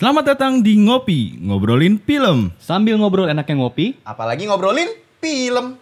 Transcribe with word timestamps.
Selamat 0.00 0.32
datang 0.32 0.64
di 0.64 0.80
Ngopi, 0.80 1.36
ngobrolin 1.44 2.00
film. 2.00 2.56
Sambil 2.56 2.96
ngobrol 2.96 3.28
enaknya 3.28 3.60
ngopi, 3.60 4.00
Apalagi 4.00 4.48
ngobrolin 4.48 4.88
film. 5.20 5.76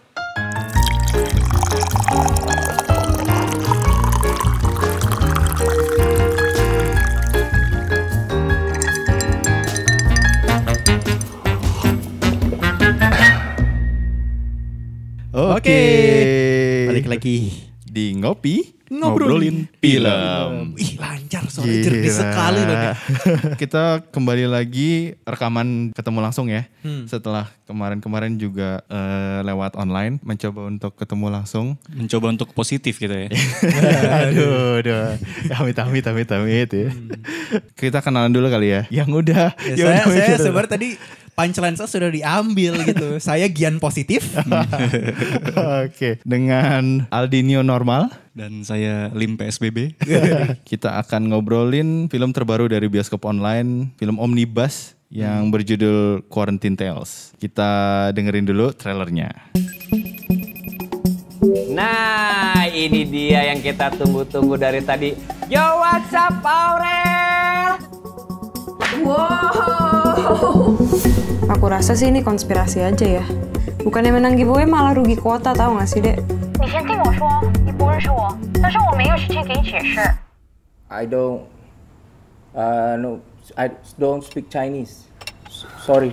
Oke. 15.31 15.81
Balik 16.91 17.07
lagi. 17.07 17.55
Di 17.87 18.19
Ngopi, 18.19 18.83
Ngobrolin 18.91 19.71
film. 19.79 20.75
Ih 20.75 20.99
lancar 21.29 21.45
soalnya 21.53 21.77
jernih 21.85 22.09
sekali 22.09 22.61
loh 22.65 22.75
nih. 22.81 22.95
Kita 23.61 24.01
kembali 24.09 24.49
lagi 24.49 25.13
rekaman 25.21 25.93
ketemu 25.93 26.19
langsung 26.25 26.49
ya. 26.49 26.65
Hmm. 26.81 27.05
Setelah 27.05 27.53
kemarin-kemarin 27.69 28.41
juga 28.41 28.81
eh, 28.89 29.45
lewat 29.45 29.77
online 29.77 30.17
mencoba 30.25 30.65
untuk 30.65 30.97
ketemu 30.97 31.29
langsung. 31.29 31.77
mencoba 31.93 32.33
untuk 32.33 32.49
positif 32.57 32.97
gitu 32.97 33.13
ya. 33.13 33.29
aduh, 34.25 34.81
aduh. 34.81 35.21
Amit 35.61 35.77
amit 35.77 36.05
amit 36.09 36.29
amit 36.33 36.69
ya. 36.73 36.89
Kita 37.77 38.01
kenalan 38.01 38.33
dulu 38.33 38.49
kali 38.49 38.73
ya. 38.73 38.81
Yang 38.89 39.09
udah. 39.21 39.53
Ya, 39.69 39.73
yang 39.77 39.85
saya 39.85 40.01
udah 40.09 40.25
saya 40.25 40.37
sebenarnya 40.41 40.71
tadi 40.73 40.89
punchline 41.39 41.79
saya 41.79 41.87
sudah 41.87 42.11
diambil 42.11 42.75
gitu. 42.83 43.15
saya 43.31 43.47
Gian 43.47 43.79
positif. 43.79 44.27
Oke, 45.87 46.19
dengan 46.27 47.07
Aldinio 47.07 47.63
normal. 47.63 48.11
Dan 48.35 48.63
saya 48.63 49.11
Lim 49.15 49.39
PSBB. 49.39 49.95
Kita 50.69 50.99
akan 50.99 51.31
ngobrolin 51.31 52.11
film 52.11 52.35
terbaru 52.35 52.67
dari 52.67 52.91
bioskop 52.91 53.23
online, 53.23 53.95
film 53.95 54.19
Omnibus 54.19 54.95
yang 55.11 55.51
berjudul 55.51 56.27
Quarantine 56.27 56.75
Tales. 56.75 57.35
Kita 57.39 58.11
dengerin 58.15 58.47
dulu 58.47 58.71
trailernya. 58.71 59.31
Nah, 61.71 62.67
ini 62.67 63.07
dia 63.07 63.47
yang 63.51 63.63
kita 63.63 63.95
tunggu-tunggu 63.95 64.59
dari 64.59 64.83
tadi. 64.83 65.15
Yo, 65.47 65.63
what's 65.79 66.11
up, 66.11 66.39
Aurel? 66.43 67.79
Wow. 69.03 69.78
Wow. 70.19 70.75
Aku 71.55 71.65
rasa 71.71 71.95
sih 71.95 72.11
ini 72.11 72.19
konspirasi 72.19 72.83
aja 72.83 73.23
ya. 73.23 73.25
Bukan 73.79 74.03
yang 74.03 74.19
menang 74.19 74.35
giveaway 74.35 74.67
malah 74.67 74.91
rugi 74.91 75.15
kuota 75.15 75.55
tahu 75.55 75.79
nggak 75.79 75.87
sih, 75.87 76.03
Dek? 76.03 76.19
I 80.89 81.03
don't 81.07 81.47
uh, 82.51 82.99
no 82.99 83.23
I 83.55 83.71
don't 83.95 84.19
speak 84.19 84.51
Chinese. 84.51 85.07
Sorry. 85.87 86.11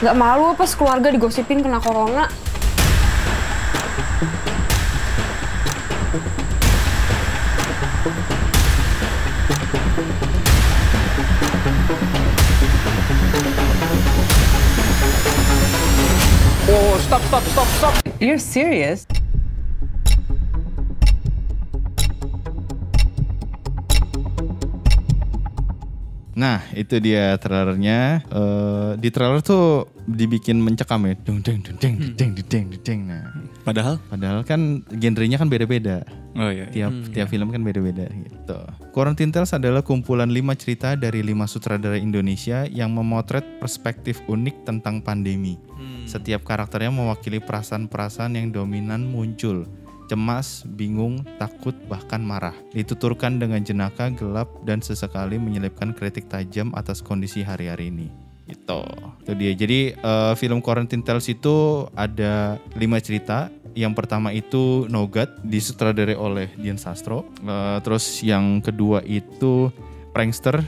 Gak 0.00 0.16
malu 0.16 0.56
apa 0.56 0.64
sekeluarga 0.64 1.12
digosipin 1.12 1.60
kena 1.60 1.76
corona? 1.76 2.24
You're 18.20 18.36
serious? 18.36 19.08
Nah, 26.36 26.60
itu 26.72 27.00
dia 27.00 27.36
trailernya. 27.40 28.24
Eh, 28.28 28.90
di 29.00 29.08
trailer 29.08 29.40
tuh 29.40 29.88
dibikin 30.04 30.60
mencekam 30.60 31.04
ya. 31.08 31.16
Dung 31.20 31.40
deng 31.40 31.60
dung 31.60 31.76
deng 31.80 31.94
dung 31.96 32.12
deng 32.16 32.30
dung 32.36 32.48
deng 32.48 32.64
dung 32.68 32.82
deng. 32.84 33.00
Nah, 33.08 33.24
Padahal, 33.64 33.96
padahal 34.08 34.40
kan 34.44 34.84
genrenya 34.88 35.36
kan 35.36 35.48
beda-beda. 35.48 36.04
Oh 36.36 36.50
iya. 36.50 36.66
Tiap 36.70 37.14
tiap 37.14 37.28
film 37.30 37.50
kan 37.50 37.62
beda-beda 37.62 38.06
gitu. 38.10 38.58
Quarantine 38.94 39.30
Tales 39.30 39.54
adalah 39.54 39.82
kumpulan 39.82 40.30
lima 40.30 40.54
cerita 40.54 40.94
dari 40.94 41.22
lima 41.22 41.46
sutradara 41.50 41.98
Indonesia 41.98 42.66
yang 42.66 42.94
memotret 42.94 43.62
perspektif 43.62 44.22
unik 44.26 44.66
tentang 44.66 45.02
pandemi. 45.02 45.58
Setiap 46.10 46.42
karakternya 46.42 46.90
mewakili 46.90 47.38
perasaan-perasaan 47.38 48.34
yang 48.34 48.50
dominan 48.50 49.06
muncul. 49.06 49.62
Cemas, 50.10 50.66
bingung, 50.66 51.22
takut, 51.38 51.70
bahkan 51.86 52.18
marah. 52.18 52.56
Dituturkan 52.74 53.38
dengan 53.38 53.62
jenaka, 53.62 54.10
gelap, 54.10 54.50
dan 54.66 54.82
sesekali 54.82 55.38
menyelipkan 55.38 55.94
kritik 55.94 56.26
tajam 56.26 56.74
atas 56.74 56.98
kondisi 56.98 57.46
hari-hari 57.46 57.94
ini. 57.94 58.29
Itu, 58.50 58.82
itu 59.22 59.32
dia. 59.38 59.52
Jadi 59.54 59.80
eh, 59.94 60.32
film 60.34 60.58
Quarantine 60.58 61.06
Tales 61.06 61.30
itu 61.30 61.86
ada 61.94 62.58
lima 62.74 62.98
cerita. 62.98 63.48
Yang 63.70 64.02
pertama 64.02 64.34
itu 64.34 64.90
Nogat 64.90 65.30
disutradarai 65.46 66.18
oleh 66.18 66.50
Dian 66.58 66.76
Sastro. 66.76 67.30
Eh, 67.46 67.78
terus 67.86 68.20
yang 68.26 68.58
kedua 68.58 69.00
itu 69.06 69.70
Prankster 70.10 70.58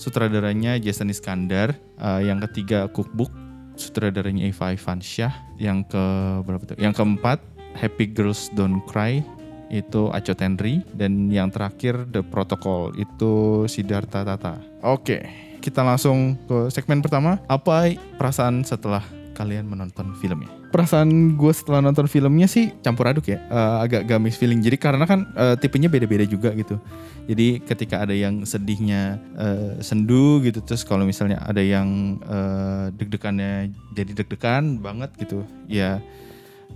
sutradaranya 0.00 0.80
Jason 0.80 1.12
Iskandar. 1.12 1.76
Eh, 2.00 2.20
yang 2.24 2.40
ketiga 2.48 2.88
Cookbook 2.88 3.30
sutradaranya 3.76 4.48
Eva 4.48 4.72
Ivansyah. 4.72 5.60
Yang 5.60 5.92
ke 5.92 6.04
berapa 6.48 6.62
tuh? 6.64 6.76
Yang 6.80 6.94
keempat 6.98 7.38
Happy 7.76 8.08
Girls 8.10 8.50
Don't 8.56 8.82
Cry 8.88 9.20
itu 9.68 10.08
Aco 10.08 10.32
Tenri 10.32 10.80
dan 10.96 11.28
yang 11.28 11.52
terakhir 11.52 12.08
The 12.08 12.24
Protocol 12.24 12.96
itu 12.96 13.64
Siddhartha 13.68 14.24
Tata. 14.24 14.56
Oke, 14.80 15.28
kita 15.68 15.84
langsung 15.84 16.40
ke 16.48 16.72
segmen 16.72 17.04
pertama. 17.04 17.36
Apa 17.44 17.92
perasaan 18.16 18.64
setelah 18.64 19.04
kalian 19.36 19.68
menonton 19.68 20.16
filmnya? 20.16 20.48
Perasaan 20.72 21.36
gue 21.36 21.52
setelah 21.52 21.80
nonton 21.84 22.08
filmnya 22.08 22.48
sih 22.48 22.72
campur 22.84 23.08
aduk 23.08 23.28
ya, 23.28 23.40
Eh, 23.40 23.76
agak 23.84 24.08
gamis 24.08 24.40
feeling. 24.40 24.64
Jadi 24.64 24.76
karena 24.80 25.04
kan 25.04 25.28
eh, 25.36 25.54
tipenya 25.60 25.92
beda-beda 25.92 26.24
juga 26.24 26.52
gitu. 26.56 26.80
Jadi 27.28 27.60
ketika 27.60 28.00
ada 28.00 28.16
yang 28.16 28.48
sedihnya 28.48 29.20
eh, 29.36 29.72
sendu 29.84 30.40
gitu, 30.40 30.64
terus 30.64 30.82
kalau 30.88 31.04
misalnya 31.04 31.40
ada 31.44 31.60
yang 31.60 32.18
eh, 32.24 32.86
deg-degannya 32.96 33.72
jadi 33.92 34.12
deg-degan 34.24 34.80
banget 34.80 35.12
gitu, 35.20 35.44
ya. 35.68 36.00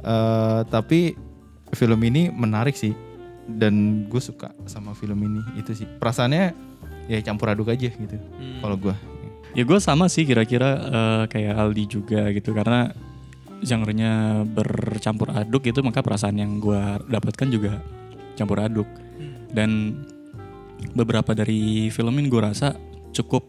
eh, 0.04 0.60
tapi 0.68 1.16
film 1.72 2.00
ini 2.04 2.28
menarik 2.28 2.76
sih 2.76 2.92
dan 3.48 4.06
gue 4.06 4.22
suka 4.22 4.54
sama 4.70 4.94
film 4.94 5.18
ini 5.18 5.40
itu 5.58 5.74
sih 5.74 5.88
perasaannya 5.98 6.71
ya 7.12 7.20
campur 7.22 7.48
aduk 7.48 7.68
aja 7.68 7.88
gitu 7.88 8.16
kalau 8.58 8.76
gue 8.76 8.96
Ya 9.52 9.62
gue 9.62 9.76
sama 9.78 10.08
sih 10.08 10.24
kira-kira 10.24 10.68
eh, 10.80 11.22
kayak 11.28 11.52
Aldi 11.54 11.84
juga 11.86 12.32
gitu 12.32 12.50
karena 12.50 12.88
genre-nya 13.60 14.42
bercampur 14.42 15.28
aduk 15.30 15.62
gitu 15.62 15.84
maka 15.84 16.00
perasaan 16.00 16.34
yang 16.34 16.56
gue 16.56 16.80
dapatkan 17.06 17.48
juga 17.48 17.84
campur 18.32 18.58
aduk 18.58 18.88
dan 19.52 20.00
beberapa 20.94 21.30
dari 21.30 21.86
film 21.88 22.16
ini 22.16 22.26
gue 22.26 22.42
rasa 22.42 22.72
cukup 23.12 23.44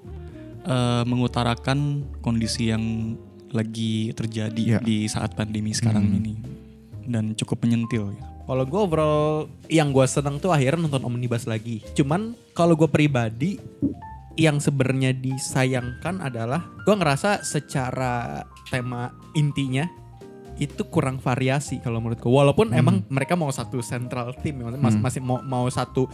eh, 0.64 1.04
mengutarakan 1.08 2.04
kondisi 2.20 2.68
yang 2.68 3.16
lagi 3.54 4.12
terjadi 4.12 4.64
Ya. 4.66 4.80
di 4.82 5.08
saat 5.08 5.34
pandemi 5.34 5.72
sekarang 5.72 6.04
Hmm. 6.04 6.18
ini 6.20 6.34
dan 7.06 7.32
cukup 7.32 7.64
menyentil 7.64 8.12
ya. 8.12 8.24
Kalau 8.44 8.64
gue 8.64 8.76
overall 8.78 9.28
yang 9.66 9.90
gue 9.90 10.04
seneng 10.04 10.36
tuh 10.36 10.52
akhirnya 10.52 10.84
nonton 10.84 11.08
Omnibus 11.08 11.48
lagi. 11.48 11.80
Cuman 11.94 12.36
kalau 12.52 12.76
gue 12.76 12.88
pribadi 12.88 13.56
yang 14.36 14.60
sebenarnya 14.60 15.14
disayangkan 15.14 16.20
adalah 16.20 16.66
gue 16.84 16.92
ngerasa 16.92 17.40
secara 17.42 18.44
tema 18.68 19.14
intinya 19.32 19.88
itu 20.54 20.84
kurang 20.86 21.18
variasi 21.18 21.80
kalau 21.80 21.98
menurutku. 21.98 22.28
Walaupun 22.28 22.76
emang 22.76 23.02
mereka 23.08 23.34
mau 23.34 23.50
satu 23.50 23.80
central 23.80 24.36
maksudnya 24.36 24.76
mas- 24.78 24.94
Hmm. 24.94 25.02
masih 25.02 25.22
mau 25.22 25.40
mau 25.40 25.66
satu 25.66 26.06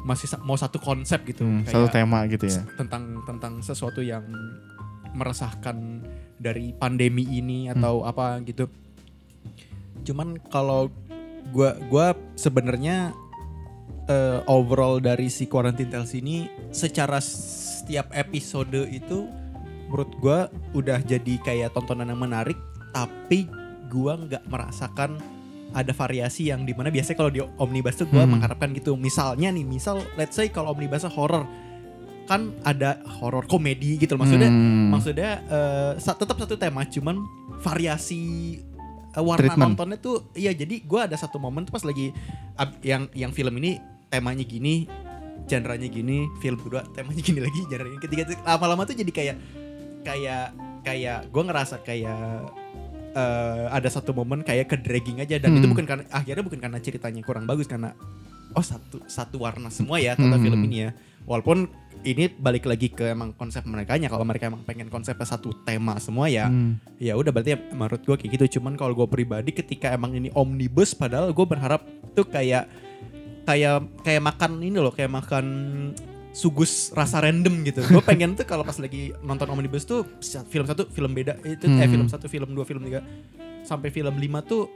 masih 0.00 0.26
sa- 0.26 0.42
mau 0.42 0.56
satu 0.56 0.80
konsep 0.80 1.22
gitu. 1.24 1.44
Hmm, 1.44 1.62
Kayak 1.62 1.74
satu 1.76 1.86
tema 1.88 2.18
gitu 2.26 2.44
ya 2.44 2.60
tentang 2.74 3.22
tentang 3.24 3.60
sesuatu 3.60 4.00
yang 4.00 4.24
meresahkan 5.10 5.76
dari 6.34 6.72
pandemi 6.72 7.24
ini 7.26 7.68
atau 7.68 8.02
apa 8.02 8.40
gitu. 8.42 8.66
Cuman 10.02 10.40
kalau 10.42 10.88
gua 11.50 11.74
gua 11.86 12.06
sebenarnya 12.34 13.12
eh, 14.06 14.40
overall 14.46 14.98
dari 14.98 15.26
si 15.26 15.44
Quarantine 15.44 15.88
Tales 15.88 16.12
ini 16.12 16.44
secara 16.70 17.18
setiap 17.18 18.10
episode 18.10 18.86
itu 18.86 19.26
menurut 19.86 20.10
gua 20.18 20.38
udah 20.72 20.98
jadi 21.00 21.34
kayak 21.40 21.74
tontonan 21.74 22.06
yang 22.06 22.20
menarik 22.20 22.56
tapi 22.90 23.46
gua 23.86 24.14
nggak 24.16 24.46
merasakan 24.46 25.18
ada 25.70 25.90
variasi 25.90 26.50
yang 26.50 26.62
di 26.62 26.74
mana 26.74 26.90
biasanya 26.90 27.14
kalau 27.16 27.30
di 27.30 27.38
omnibus 27.56 27.94
tuh 27.94 28.06
gua 28.06 28.22
Hmm. 28.22 28.38
mengharapkan 28.38 28.70
gitu 28.70 28.94
misalnya 28.94 29.50
nih 29.50 29.62
misal 29.62 29.98
let's 30.14 30.34
say 30.34 30.46
kalau 30.46 30.70
omnibusnya 30.70 31.10
horror 31.10 31.46
kan 32.26 32.54
ada 32.62 32.98
horror 33.18 33.42
komedi 33.44 33.94
gitu 33.96 34.14
loh 34.14 34.22
maksudnya 34.22 34.46
Hmm. 34.46 34.90
maksudnya 34.90 35.30
sa- 35.98 36.14
tetap 36.14 36.38
satu 36.38 36.54
tema 36.54 36.82
cuman 36.84 37.18
variasi 37.58 38.54
eh, 39.10 39.18
warna 39.18 39.40
Treatment. 39.40 39.70
nontonnya 39.70 39.98
tuh 39.98 40.30
iya 40.32 40.50
jadi 40.50 40.80
gue 40.80 41.00
ada 41.00 41.14
satu 41.14 41.36
momen 41.36 41.62
tuh 41.62 41.72
pas 41.72 41.82
lagi 41.82 42.10
ab- 42.54 42.78
yang 42.80 43.10
yang 43.12 43.30
film 43.30 43.54
ini 43.56 43.76
temanya 44.08 44.42
gini 44.42 44.86
genre-nya 45.42 45.86
gini 45.86 46.28
film 46.38 46.58
kedua 46.58 46.86
temanya 46.88 47.18
gini 47.20 47.40
lagi 47.40 47.60
genre 47.64 47.88
ketiga 47.98 48.22
tuh 48.24 48.38
lama-lama 48.40 48.82
tuh 48.84 48.94
jadi 48.94 49.10
kayak 49.10 49.36
kayak 50.00 50.44
kayak 50.80 51.18
gue 51.26 51.42
ngerasa 51.42 51.76
kayak 51.80 52.22
eh, 53.12 53.64
ada 53.68 53.88
satu 53.88 54.12
momen 54.12 54.40
kayak 54.40 54.66
ke 54.66 54.76
dragging 54.78 55.18
aja 55.18 55.36
dan 55.36 55.52
itu 55.52 55.64
Hmm. 55.64 55.74
bukan 55.74 55.84
karena 55.84 56.04
akhirnya 56.08 56.42
bukan 56.42 56.60
karena 56.60 56.78
ceritanya 56.78 57.20
kurang 57.20 57.44
bagus 57.44 57.66
karena 57.66 57.90
oh 58.50 58.62
satu 58.62 59.02
satu 59.04 59.36
warna 59.38 59.68
semua 59.68 59.98
ya 59.98 60.14
total 60.14 60.36
Hmm. 60.36 60.44
film 60.44 60.60
ini 60.64 60.76
ya 60.80 60.90
walaupun 61.22 61.66
ini 62.00 62.32
balik 62.32 62.64
lagi 62.64 62.88
ke 62.88 63.12
emang 63.12 63.32
konsep 63.32 63.60
mereka 63.64 63.94
nya 63.94 64.08
kalau 64.08 64.24
mereka 64.24 64.48
emang 64.48 64.64
pengen 64.64 64.88
konsepnya 64.88 65.24
satu 65.24 65.52
tema 65.62 66.00
semua 66.00 66.26
ya 66.26 66.48
Hmm. 66.48 66.80
ya 66.96 67.12
udah 67.12 67.28
berarti 67.28 67.52
ya 67.52 67.58
menurut 67.70 68.00
gue 68.00 68.16
kayak 68.16 68.30
gitu. 68.34 68.58
Cuman 68.60 68.74
kalau 68.74 68.96
gue 68.96 69.04
pribadi 69.04 69.52
ketika 69.52 69.92
emang 69.92 70.12
ini 70.12 70.32
omnibus 70.32 70.92
padahal 70.92 71.30
gue 71.30 71.46
berharap 71.46 71.84
tuh 72.12 72.24
kayak 72.24 72.66
kayak 73.44 73.84
kayak 74.00 74.22
makan 74.22 74.60
ini 74.60 74.78
loh 74.78 74.90
kayak 74.90 75.10
makan 75.10 75.46
sugus 76.30 76.94
rasa 76.94 77.20
random 77.20 77.66
gitu. 77.66 77.82
Gue 77.84 78.00
pengen 78.00 78.38
tuh 78.38 78.46
kalau 78.46 78.62
pas 78.62 78.78
lagi 78.78 79.10
nonton 79.20 79.50
omnibus 79.50 79.82
tuh 79.82 80.06
film 80.46 80.64
satu 80.64 80.86
film 80.88 81.10
beda. 81.10 81.36
Itu 81.42 81.66
eh 81.66 81.84
Hmm. 81.84 81.90
film 81.90 82.06
satu 82.08 82.26
film 82.26 82.54
dua 82.54 82.64
film 82.64 82.80
tiga. 82.80 83.02
Sampai 83.60 83.90
film 83.90 84.14
lima 84.16 84.40
tuh 84.40 84.70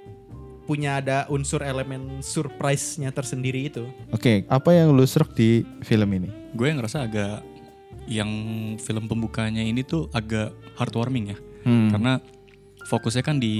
punya 0.64 0.98
ada 0.98 1.28
unsur 1.28 1.60
elemen 1.60 2.24
surprise-nya 2.24 3.12
tersendiri 3.12 3.68
itu 3.68 3.84
Oke, 4.10 4.48
apa 4.48 4.70
yang 4.72 4.96
lu 4.96 5.04
serok 5.04 5.36
di 5.36 5.62
film 5.84 6.08
ini? 6.16 6.32
Gue 6.56 6.72
yang 6.72 6.80
ngerasa 6.80 7.04
agak 7.04 7.44
yang 8.08 8.30
film 8.80 9.08
pembukanya 9.08 9.64
ini 9.64 9.84
tuh 9.84 10.12
agak 10.12 10.52
heartwarming 10.76 11.32
ya. 11.32 11.38
Hmm. 11.64 11.88
Karena 11.88 12.20
fokusnya 12.84 13.24
kan 13.24 13.40
di 13.40 13.54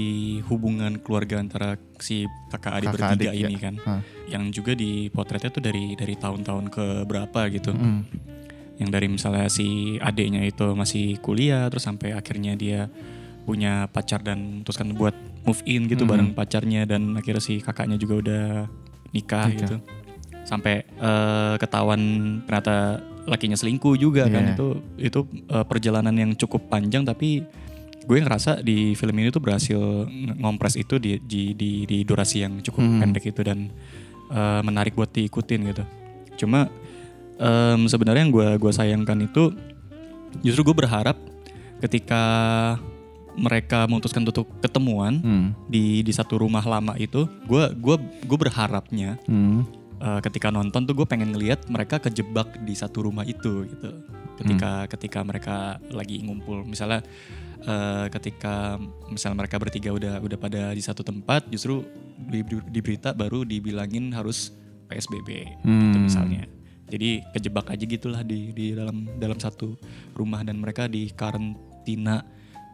hubungan 0.45 1.01
keluarga 1.01 1.41
antara 1.41 1.81
si 1.97 2.29
kakak 2.53 2.81
adik 2.81 2.87
Kakak 2.93 2.95
bertiga 3.09 3.31
adik, 3.33 3.41
ya. 3.41 3.47
ini 3.49 3.55
kan. 3.57 3.75
Hah. 3.81 4.01
Yang 4.29 4.43
juga 4.61 4.71
di 4.77 5.09
potretnya 5.09 5.49
tuh 5.49 5.63
dari 5.65 5.97
dari 5.97 6.15
tahun-tahun 6.17 6.65
ke 6.69 6.85
berapa 7.09 7.41
gitu. 7.49 7.73
Hmm. 7.73 8.05
Yang 8.77 8.89
dari 8.91 9.07
misalnya 9.09 9.47
si 9.49 9.97
adiknya 9.97 10.45
itu 10.45 10.75
masih 10.77 11.17
kuliah 11.23 11.65
terus 11.71 11.87
sampai 11.87 12.13
akhirnya 12.13 12.53
dia 12.53 12.91
punya 13.45 13.85
pacar 13.87 14.19
dan 14.19 14.61
terus 14.61 14.75
kan 14.75 14.89
buat 14.91 15.13
move 15.41 15.61
in 15.63 15.85
gitu 15.85 16.03
Hmm. 16.03 16.11
bareng 16.11 16.29
pacarnya 16.33 16.83
dan 16.83 17.13
akhirnya 17.13 17.39
si 17.39 17.57
kakaknya 17.57 17.95
juga 17.95 18.13
udah 18.19 18.43
nikah, 19.11 19.45
Nikah. 19.45 19.53
gitu. 19.55 19.75
Sampai 20.43 20.81
eh, 20.83 21.55
ketahuan 21.55 22.01
ternyata 22.43 22.99
lakinya 23.25 23.53
selingkuh 23.53 23.95
juga 23.95 24.25
kan 24.25 24.43
Iya. 24.43 24.53
itu 24.53 24.67
itu 24.99 25.19
eh, 25.47 25.63
perjalanan 25.63 26.13
yang 26.13 26.31
cukup 26.33 26.67
panjang 26.67 27.01
tapi 27.01 27.45
gue 28.01 28.17
ngerasa 28.19 28.61
di 28.61 28.93
film 28.93 29.15
ini 29.15 29.29
tuh 29.29 29.39
berhasil 29.39 29.77
ng- 30.05 30.37
ngompres 30.37 30.75
itu 30.75 30.97
di 30.97 31.17
di 31.19 31.53
di, 31.53 31.85
di 31.85 31.97
durasi 32.01 32.41
yang 32.41 32.61
cukup 32.61 32.81
Hmm. 32.81 32.99
pendek 32.99 33.25
itu 33.27 33.41
dan 33.41 33.69
eh, 34.27 34.61
menarik 34.61 34.93
buat 34.93 35.09
diikutin 35.09 35.61
gitu. 35.65 35.83
Cuma 36.35 36.65
em, 37.35 37.85
sebenarnya 37.85 38.21
yang 38.21 38.31
gue 38.31 38.47
gua 38.55 38.71
sayangkan 38.71 39.19
itu 39.21 39.51
justru 40.39 40.63
gue 40.63 40.75
berharap 40.75 41.17
ketika 41.77 42.23
mereka 43.35 43.83
memutuskan 43.85 44.23
untuk 44.23 44.47
ketemuan 44.59 45.19
Hmm. 45.19 45.47
di 45.67 46.01
di 46.01 46.11
satu 46.11 46.39
rumah 46.39 46.63
lama 46.63 46.95
itu, 46.95 47.27
gue 47.45 47.63
gua 47.75 47.95
gue 47.99 48.37
berharapnya 48.39 49.19
Hmm. 49.27 49.67
eh, 49.95 50.19
ketika 50.21 50.51
nonton 50.51 50.83
tuh 50.83 50.95
gue 50.95 51.07
pengen 51.07 51.31
ngelihat 51.31 51.67
mereka 51.67 51.99
kejebak 51.99 52.63
di 52.63 52.75
satu 52.75 53.07
rumah 53.07 53.23
itu 53.23 53.67
gitu. 53.67 53.91
Ketika 54.35 54.83
ketika 54.87 55.19
mereka 55.23 55.55
lagi 55.87 56.19
ngumpul, 56.19 56.63
misalnya 56.63 56.99
eh, 57.63 58.07
ketika 58.11 58.77
misalnya 59.07 59.41
mereka 59.41 59.55
bertiga 59.57 59.89
udah 59.89 60.19
udah 60.19 60.37
pada 60.37 60.69
di 60.71 60.83
satu 60.83 61.01
tempat, 61.01 61.47
justru 61.49 61.81
di, 62.19 62.43
di 62.45 62.79
berita 62.83 63.15
baru 63.15 63.41
dibilangin 63.41 64.11
harus 64.11 64.51
PSBB 64.85 65.29
gitu 65.57 65.65
Hmm. 65.65 66.03
misalnya. 66.05 66.43
Jadi 66.85 67.25
kejebak 67.33 67.73
aja 67.73 67.81
gitulah 67.81 68.21
di 68.21 68.53
di 68.53 68.69
dalam 68.71 69.09
dalam 69.17 69.41
satu 69.41 69.73
rumah 70.13 70.45
dan 70.45 70.61
mereka 70.61 70.85
di 70.85 71.09
karantina 71.09 72.21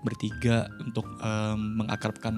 bertiga 0.01 0.65
untuk 0.79 1.05
em, 1.17 1.77
mengakrabkan 1.77 2.35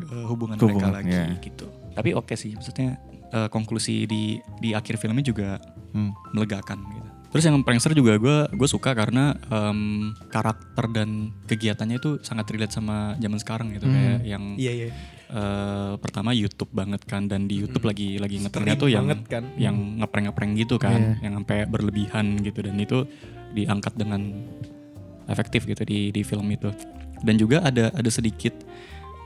eh, 0.00 0.26
hubungan, 0.26 0.56
mereka 0.56 0.88
lagi 0.90 1.12
ya. 1.12 1.26
gitu. 1.38 1.66
Tapi 1.92 2.10
oke 2.12 2.34
sih, 2.34 2.54
maksudnya 2.54 2.96
eh, 3.30 3.48
konklusi 3.48 4.04
di 4.04 4.22
di 4.58 4.72
akhir 4.72 4.96
filmnya 4.96 5.22
juga 5.22 5.60
Hmm. 5.90 6.14
melegakan 6.30 6.78
gitu. 6.86 7.08
Terus 7.30 7.44
yang 7.46 7.62
prankster 7.62 7.94
juga 7.94 8.14
gue 8.14 8.36
gue 8.48 8.68
suka 8.68 8.90
karena 8.90 9.34
em, 9.46 10.10
karakter 10.26 10.86
dan 10.88 11.30
kegiatannya 11.46 11.98
itu 11.98 12.18
sangat 12.20 12.46
relate 12.48 12.70
sama 12.70 13.14
zaman 13.16 13.38
sekarang 13.38 13.70
gitu 13.70 13.86
Hmm. 13.86 13.94
kayak 13.94 14.18
yang 14.24 14.44
iya 14.54 14.72
iya 14.72 14.86
eh, 15.30 15.92
pertama 15.98 16.30
YouTube 16.30 16.70
banget 16.70 17.06
kan 17.06 17.26
dan 17.26 17.46
di 17.46 17.58
YouTube 17.58 17.82
Mm. 17.82 17.90
lagi 17.90 18.08
lagi 18.18 18.36
ngetrennya 18.40 18.74
tuh 18.74 18.90
yang 18.90 19.06
kan. 19.26 19.46
yang 19.54 19.76
ngeprank-ngeprank 19.98 20.52
gitu 20.58 20.74
kan, 20.76 20.98
Iya. 21.18 21.22
yang 21.22 21.34
sampai 21.38 21.58
berlebihan 21.66 22.26
gitu 22.42 22.66
dan 22.66 22.74
itu 22.76 23.06
diangkat 23.50 23.94
dengan 23.94 24.46
efektif 25.30 25.64
gitu 25.64 25.82
di 25.82 26.10
di 26.10 26.20
film 26.20 26.44
itu. 26.46 26.68
Dan 27.20 27.36
juga 27.36 27.62
ada 27.62 27.88
ada 27.90 28.10
sedikit 28.10 28.52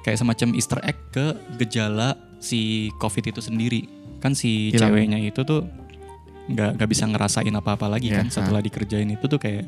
kayak 0.03 0.21
semacam 0.21 0.49
Easter 0.53 0.79
egg 0.81 0.99
ke 1.11 1.27
gejala 1.59 2.15
si 2.39 2.93
COVID 2.97 3.25
itu 3.27 3.41
sendiri. 3.41 3.89
Kan 4.21 4.33
si 4.33 4.69
Hilang. 4.69 4.93
ceweknya 4.93 5.19
itu 5.19 5.41
tuh 5.41 5.65
nggak 6.45 6.77
nggak 6.77 6.89
bisa 6.89 7.05
ngerasain 7.05 7.49
apa-apa 7.51 7.89
lagi 7.89 8.13
Iya, 8.13 8.21
kan 8.21 8.29
setelah 8.29 8.61
dikerjain 8.61 9.09
itu 9.09 9.25
tuh 9.25 9.41
kayak 9.41 9.65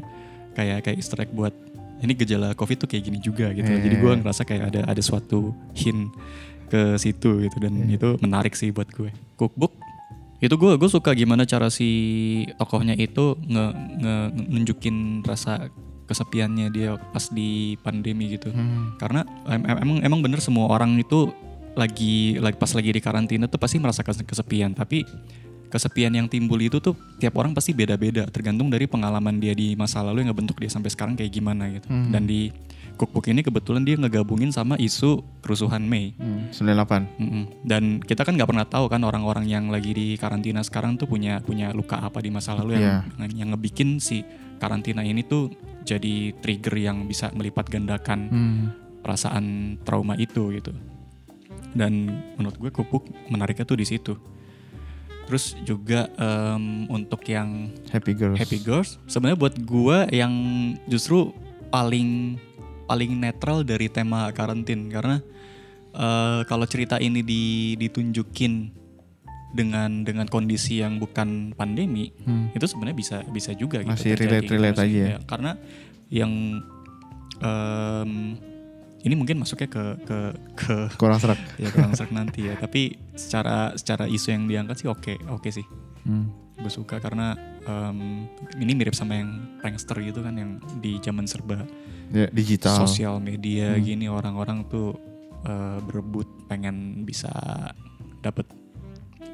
kayak 0.53 0.85
kayak 0.85 0.97
Easter 0.97 1.17
egg 1.19 1.33
buat 1.33 1.53
ini 1.97 2.13
gejala 2.13 2.53
COVID 2.53 2.85
tuh 2.85 2.89
kayak 2.89 3.05
gini 3.05 3.19
juga 3.19 3.49
gitu. 3.51 3.65
Iya, 3.65 3.81
Jadi 3.81 3.97
iya, 3.97 4.03
gue 4.05 4.13
iya. 4.13 4.19
ngerasa 4.21 4.43
kayak 4.45 4.63
ada 4.69 4.81
ada 4.85 5.03
suatu 5.03 5.57
hint 5.73 6.13
ke 6.67 6.99
situ 6.99 7.41
gitu 7.41 7.57
dan 7.57 7.73
Iya. 7.87 7.97
itu 7.97 8.09
menarik 8.21 8.53
sih 8.53 8.69
buat 8.69 8.89
gue. 8.91 9.09
Cookbook 9.35 9.73
itu 10.37 10.53
gue 10.53 10.73
gue 10.77 10.91
suka 10.91 11.17
gimana 11.17 11.49
cara 11.49 11.73
si 11.73 11.89
tokohnya 12.61 12.93
itu 12.93 13.41
nge, 13.41 13.65
nge- 13.97 14.31
nunjukin 14.53 14.97
rasa 15.25 15.73
kesepiannya 16.07 16.67
dia 16.71 16.95
pas 17.11 17.27
di 17.29 17.75
pandemi 17.83 18.33
gitu. 18.33 18.49
Hmm. 18.49 18.95
Karena 18.97 19.27
em- 19.47 19.67
em- 19.67 19.81
emang 19.83 19.99
emang 20.01 20.21
bener 20.23 20.39
semua 20.39 20.71
orang 20.71 20.95
itu 20.97 21.31
lagi 21.77 22.41
lagi 22.41 22.57
pas 22.57 22.73
lagi 22.73 22.89
di 22.89 23.01
karantina 23.03 23.45
tuh 23.45 23.59
pasti 23.59 23.77
merasakan 23.77 24.25
kesepian, 24.25 24.73
tapi 24.73 25.05
kesepian 25.67 26.15
yang 26.15 26.31
timbul 26.31 26.57
itu 26.57 26.79
tuh 26.79 26.95
tiap 27.19 27.37
orang 27.37 27.53
pasti 27.53 27.75
beda-beda 27.75 28.25
tergantung 28.31 28.71
dari 28.71 28.87
pengalaman 28.87 29.37
dia 29.37 29.53
di 29.53 29.75
masa 29.75 30.01
lalu 30.01 30.23
yang 30.25 30.31
ngebentuk 30.33 30.57
dia 30.57 30.71
sampai 30.71 30.89
sekarang 30.89 31.19
kayak 31.19 31.35
gimana 31.35 31.69
gitu. 31.69 31.91
Hmm. 31.91 32.15
Dan 32.15 32.25
di 32.25 32.49
cookbook 32.97 33.29
ini 33.29 33.45
kebetulan 33.45 33.85
dia 33.85 33.93
ngegabungin 34.01 34.49
sama 34.49 34.81
isu 34.81 35.21
kerusuhan 35.45 35.85
Mei. 35.85 36.17
Hmm. 36.17 36.49
98. 36.49 37.21
Mm-mm. 37.21 37.45
Dan 37.61 38.01
kita 38.01 38.25
kan 38.25 38.33
nggak 38.33 38.49
pernah 38.49 38.65
tahu 38.65 38.89
kan 38.89 39.05
orang-orang 39.05 39.45
yang 39.45 39.69
lagi 39.69 39.93
di 39.93 40.07
karantina 40.17 40.65
sekarang 40.65 40.97
tuh 40.97 41.05
punya 41.05 41.45
punya 41.45 41.77
luka 41.77 42.01
apa 42.01 42.25
di 42.25 42.33
masa 42.33 42.57
lalu 42.57 42.81
yang 42.81 43.05
Iya. 43.21 43.45
yang 43.45 43.49
ngebikin 43.53 44.01
si 44.01 44.25
karantina 44.57 45.01
ini 45.01 45.23
tuh 45.23 45.53
jadi 45.83 46.35
trigger 46.43 46.75
yang 46.77 47.07
bisa 47.07 47.31
melipat 47.31 47.71
gandakan 47.71 48.21
Hmm. 48.27 48.65
perasaan 49.01 49.45
trauma 49.87 50.19
itu 50.19 50.51
gitu. 50.51 50.75
Dan 51.73 52.09
menurut 52.35 52.57
gue 52.59 52.71
Kupuk 52.73 53.07
menariknya 53.31 53.63
tuh 53.63 53.79
di 53.79 53.87
situ. 53.87 54.19
Terus 55.27 55.55
juga 55.63 56.07
em, 56.17 56.87
untuk 56.89 57.23
yang 57.27 57.71
Happy 57.91 58.15
Girls. 58.15 58.39
Happy 58.39 58.59
Girls 58.59 58.99
sebenarnya 59.07 59.39
buat 59.39 59.55
gue 59.59 59.99
yang 60.11 60.33
justru 60.87 61.31
paling 61.71 62.39
paling 62.87 63.19
netral 63.19 63.67
dari 63.67 63.91
tema 63.91 64.31
karantin 64.31 64.87
karena 64.87 65.19
eh, 65.93 66.41
kalau 66.47 66.67
cerita 66.67 66.99
ini 66.99 67.23
di, 67.23 67.75
ditunjukin 67.75 68.71
dengan 69.57 70.05
dengan 70.05 70.27
kondisi 70.27 70.79
yang 70.79 70.97
bukan 70.97 71.51
pandemi 71.53 72.13
Hmm. 72.23 72.53
itu 72.53 72.63
sebenarnya 72.63 72.95
bisa 72.95 73.17
bisa 73.27 73.51
juga 73.53 73.81
gitu 73.81 73.91
Masih 73.91 74.13
terjadi. 74.13 74.45
relate-relate 74.45 74.77
Masih- 74.77 74.93
aja 74.93 75.01
ya. 75.01 75.09
ya, 75.09 75.19
karena 75.25 75.51
yang 76.09 76.33
em, 77.39 78.13
ini 78.99 79.15
mungkin 79.15 79.39
masuknya 79.39 79.69
ke 79.69 79.85
ke 80.03 80.19
ke 80.55 80.75
Kurang 80.95 81.17
serak. 81.17 81.39
ya 81.63 81.71
kurang 81.71 81.93
serak 81.93 82.11
nanti 82.11 82.45
ya 82.45 82.55
tapi 82.55 82.97
secara 83.15 83.73
secara 83.75 84.05
isu 84.07 84.29
yang 84.31 84.45
diangkat 84.45 84.77
sih 84.77 84.89
oke 84.89 85.15
oke 85.29 85.49
sih 85.49 85.67
Hmm. 86.03 86.31
gue 86.55 86.71
suka 86.71 86.97
karena 86.97 87.35
em, 87.63 88.31
ini 88.57 88.73
mirip 88.73 88.95
sama 88.95 89.17
yang 89.17 89.31
prankster 89.59 89.99
gitu 90.01 90.21
kan 90.21 90.35
yang 90.35 90.51
di 90.79 90.99
zaman 90.99 91.27
serba 91.27 91.67
Ya, 92.09 92.31
digital. 92.31 92.79
sosial 92.79 93.19
media 93.19 93.75
Hmm. 93.75 93.83
gini 93.83 94.07
orang-orang 94.07 94.63
tuh 94.65 94.95
eh, 95.43 95.79
berebut 95.81 96.27
pengen 96.47 97.03
bisa 97.03 97.31
dapat 98.21 98.47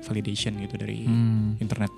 validation 0.03 0.59
gitu 0.59 0.75
dari 0.75 1.03
Hmm. 1.03 1.57
internet 1.57 1.91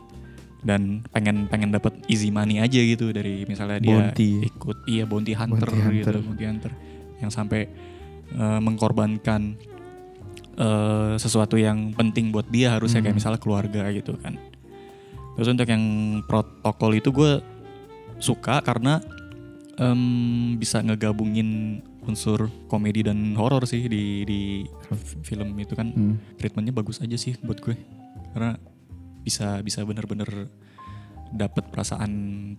dan 0.61 1.05
pengen 1.07 1.45
pengen 1.47 1.69
dapat 1.71 1.93
easy 2.07 2.29
money 2.29 2.57
aja 2.57 2.79
gitu 2.79 3.11
dari 3.11 3.45
misalnya 3.45 3.77
dia 3.79 3.97
Bounty. 4.09 4.45
ikut 4.45 4.77
iya 4.87 5.05
bounty 5.05 5.33
hunter 5.33 5.69
Bounty 5.69 5.93
gitu 5.95 6.09
hunter. 6.11 6.17
bounty 6.23 6.45
hunter 6.47 6.73
yang 7.19 7.29
sampai 7.29 7.69
eh, 8.31 8.61
mengkorbankan 8.61 9.57
eh, 10.55 11.15
sesuatu 11.15 11.57
yang 11.57 11.93
penting 11.93 12.31
buat 12.31 12.47
dia 12.47 12.73
harusnya 12.73 13.01
kayak 13.01 13.13
Hmm. 13.13 13.21
misalnya 13.21 13.41
keluarga 13.41 13.83
gitu 13.91 14.17
kan 14.17 14.41
terus 15.35 15.49
untuk 15.49 15.67
yang 15.67 15.83
protokol 16.23 16.95
itu 16.95 17.11
gue 17.11 17.43
suka 18.17 18.63
karena 18.63 19.03
em, 19.75 20.01
bisa 20.55 20.79
ngegabungin 20.79 21.83
unsur 22.05 22.53
komedi 22.69 23.05
dan 23.05 23.33
horor 23.35 23.65
sih 23.65 23.89
di 23.89 24.23
di 24.29 24.41
film 25.25 25.57
itu 25.57 25.73
kan 25.73 25.91
Hmm. 25.95 26.17
treatmentnya 26.37 26.75
bagus 26.75 27.01
aja 27.01 27.17
sih 27.17 27.37
buat 27.41 27.61
gue 27.61 27.77
karena 28.35 28.59
bisa 29.25 29.61
bisa 29.65 29.81
bener-bener 29.83 30.53
dapat 31.35 31.67
perasaan 31.73 32.13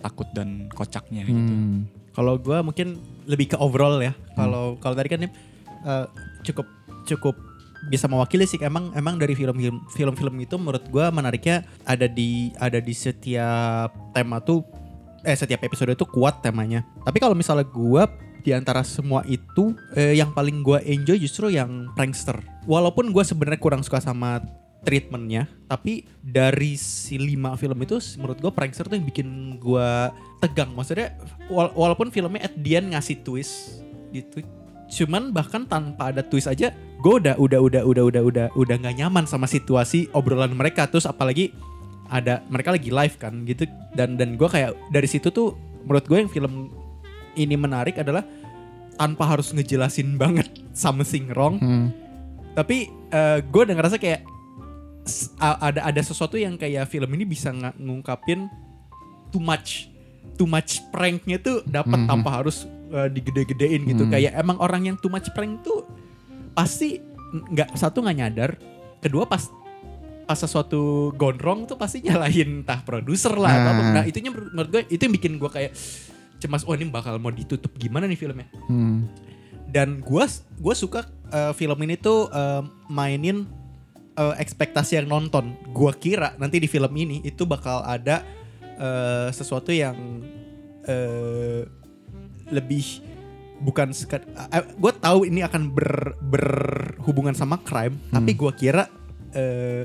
takut 0.03 0.27
dan 0.35 0.67
kocaknya 0.73 1.23
gitu. 1.23 1.37
Hmm. 1.39 1.87
Kalau 2.11 2.35
gue 2.39 2.57
mungkin 2.59 2.99
lebih 3.27 3.55
ke 3.55 3.57
overall 3.59 4.01
ya. 4.03 4.11
Kalau 4.35 4.75
kalau 4.83 4.95
tadi 4.97 5.07
kan 5.07 5.21
eh, 5.23 6.05
cukup 6.43 6.67
cukup 7.05 7.35
bisa 7.87 8.09
mewakili 8.09 8.49
sih. 8.49 8.59
Emang 8.59 8.91
emang 8.97 9.15
dari 9.15 9.37
film-film 9.37 9.85
film-film 9.93 10.35
itu 10.41 10.55
menurut 10.57 10.83
gue 10.89 11.05
menariknya 11.07 11.63
ada 11.85 12.09
di 12.09 12.51
ada 12.59 12.81
di 12.81 12.91
setiap 12.91 13.93
tema 14.11 14.41
tuh 14.41 14.65
eh 15.25 15.37
setiap 15.37 15.63
episode 15.63 15.93
itu 15.93 16.05
kuat 16.09 16.41
temanya. 16.43 16.83
Tapi 17.05 17.17
kalau 17.21 17.37
misalnya 17.37 17.67
gue 17.67 18.03
di 18.45 18.53
antara 18.53 18.85
semua 18.85 19.25
itu 19.25 19.73
eh, 19.97 20.13
yang 20.13 20.29
paling 20.29 20.61
gue 20.61 20.77
enjoy 20.85 21.17
justru 21.17 21.49
yang 21.49 21.89
prankster. 21.97 22.37
Walaupun 22.69 23.09
gue 23.09 23.23
sebenarnya 23.25 23.57
kurang 23.57 23.81
suka 23.81 23.97
sama 23.97 24.37
treatmentnya, 24.85 25.49
tapi 25.65 26.05
dari 26.21 26.77
si 26.77 27.17
lima 27.17 27.57
film 27.57 27.81
itu 27.81 27.97
menurut 28.21 28.37
gue 28.37 28.51
prankster 28.53 28.85
tuh 28.85 29.01
yang 29.01 29.07
bikin 29.09 29.57
gue 29.57 29.89
tegang. 30.45 30.69
Maksudnya 30.77 31.17
wala- 31.49 31.73
walaupun 31.73 32.13
filmnya 32.13 32.45
at 32.45 32.53
the 32.53 32.77
end 32.77 32.93
ngasih 32.93 33.25
twist 33.25 33.81
gitu, 34.13 34.45
cuman 34.85 35.33
bahkan 35.33 35.65
tanpa 35.65 36.13
ada 36.13 36.21
twist 36.21 36.45
aja, 36.45 36.69
gue 37.01 37.13
udah 37.17 37.33
udah 37.41 37.59
udah 37.65 37.81
udah 37.81 38.03
udah 38.05 38.23
udah 38.29 38.47
udah 38.53 38.75
nggak 38.77 39.01
nyaman 39.01 39.25
sama 39.25 39.49
situasi 39.49 40.05
obrolan 40.13 40.53
mereka. 40.53 40.85
Terus 40.85 41.09
apalagi 41.09 41.49
ada 42.05 42.45
mereka 42.53 42.69
lagi 42.69 42.93
live 42.93 43.17
kan 43.17 43.41
gitu 43.49 43.65
dan 43.97 44.13
dan 44.21 44.37
gue 44.37 44.45
kayak 44.45 44.77
dari 44.93 45.09
situ 45.09 45.33
tuh 45.33 45.57
menurut 45.89 46.05
gue 46.05 46.17
yang 46.21 46.29
film 46.29 46.69
ini 47.35 47.53
menarik 47.53 47.95
adalah 47.97 48.23
tanpa 48.95 49.27
harus 49.27 49.51
ngejelasin 49.51 50.15
banget 50.21 50.47
something 50.71 51.31
wrong 51.31 51.59
Hmm. 51.59 51.87
tapi 52.53 52.87
gue 53.45 53.61
udah 53.61 53.75
ngerasa 53.75 53.95
kayak 53.95 54.23
ada 55.39 55.85
ada 55.85 56.01
sesuatu 56.01 56.35
yang 56.35 56.55
kayak 56.55 56.83
film 56.85 57.07
ini 57.13 57.23
bisa 57.23 57.47
nga- 57.49 57.75
ngungkapin 57.77 58.49
too 59.29 59.39
much 59.39 59.87
too 60.33 60.43
much 60.43 60.83
pranknya 60.89 61.37
tuh 61.37 61.61
dapat 61.63 61.95
Mhm. 61.97 62.09
tanpa 62.09 62.29
harus 62.33 62.63
uh, 62.89 63.07
digede-gedein 63.07 63.85
gitu 63.85 64.03
Hmm. 64.03 64.11
kayak 64.11 64.33
emang 64.33 64.57
orang 64.57 64.83
yang 64.83 64.97
too 64.97 65.07
much 65.07 65.29
prank 65.31 65.61
tuh 65.61 65.85
pasti 66.51 66.99
nggak 67.31 67.75
satu 67.75 68.01
nggak 68.01 68.17
nyadar 68.17 68.51
kedua 68.99 69.23
pas 69.23 69.45
pas 70.25 70.33
sesuatu 70.33 71.13
gone 71.13 71.37
wrong 71.37 71.59
tuh 71.63 71.75
pasti 71.75 72.01
nyalahin 72.01 72.65
entah 72.65 72.81
produser 72.81 73.35
lah 73.35 73.51
atau 73.53 73.71
apa. 73.71 73.81
Nah. 73.83 73.93
nah 73.93 74.03
itunya 74.03 74.33
menurut 74.33 74.69
gue 74.69 74.81
itu 74.89 75.01
yang 75.01 75.13
bikin 75.13 75.37
gue 75.37 75.47
kayak 75.47 75.71
cemas 76.45 76.61
oh 76.63 76.77
ini 76.77 76.85
bakal 76.87 77.17
mau 77.17 77.33
ditutup 77.33 77.73
gimana 77.75 78.05
nih 78.05 78.15
filmnya 78.15 78.47
Hmm. 78.69 79.09
dan 79.65 79.99
gua 80.05 80.29
gua 80.61 80.77
suka 80.77 81.09
uh, 81.33 81.51
film 81.57 81.75
ini 81.83 81.97
tuh 81.97 82.29
uh, 82.29 82.61
mainin 82.87 83.49
uh, 84.15 84.35
ekspektasi 84.39 85.01
yang 85.01 85.09
nonton. 85.09 85.57
Gua 85.73 85.91
kira 85.91 86.33
nanti 86.39 86.61
di 86.61 86.69
film 86.69 86.93
ini 86.95 87.19
itu 87.25 87.43
bakal 87.43 87.83
ada 87.83 88.23
uh, 88.79 89.27
sesuatu 89.29 89.75
yang 89.75 89.97
uh, 90.87 91.61
lebih 92.49 93.01
bukan 93.59 93.91
sekat. 93.91 94.23
Uh, 94.35 94.63
gue 94.75 94.91
tahu 94.99 95.25
ini 95.25 95.41
akan 95.41 95.71
ber, 95.71 96.13
berhubungan 96.21 97.33
sama 97.33 97.59
crime, 97.63 97.97
tapi 98.11 98.31
gua 98.37 98.51
kira 98.53 98.87
uh, 99.33 99.83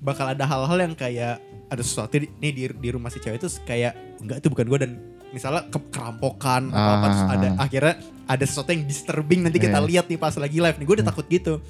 bakal 0.00 0.28
ada 0.30 0.44
hal-hal 0.46 0.78
yang 0.80 0.94
kayak 0.94 1.40
ada 1.66 1.82
sesuatu 1.82 2.14
di, 2.20 2.30
nih 2.38 2.52
di, 2.54 2.64
di 2.70 2.88
rumah 2.94 3.10
si 3.10 3.18
cewek 3.18 3.42
itu 3.42 3.50
kayak 3.66 4.22
enggak 4.22 4.38
itu 4.38 4.48
bukan 4.52 4.66
gue 4.70 4.78
dan 4.86 4.92
misalnya 5.28 5.66
ke- 5.66 5.88
kerampokan 5.88 6.68
atau 6.68 6.92
apa 6.92 7.06
terus 7.06 7.22
Ah. 7.22 7.32
ada 7.32 7.48
akhirnya 7.58 7.94
ada 8.26 8.44
sesuatu 8.44 8.70
yang 8.70 8.84
disturbing 8.84 9.40
nanti 9.40 9.58
kita 9.58 9.76
Iya. 9.76 9.86
lihat 9.86 10.06
nih 10.06 10.16
pas 10.16 10.34
lagi 10.34 10.58
live 10.58 10.76
nih. 10.76 10.84
Gue 10.84 10.96
udah 10.96 11.08
takut 11.08 11.26
gitu. 11.26 11.62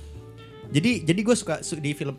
Jadi 0.67 0.91
jadi 1.03 1.21
gue 1.21 1.35
suka 1.35 1.61
su- 1.61 1.77
di 1.77 1.93
film 1.93 2.17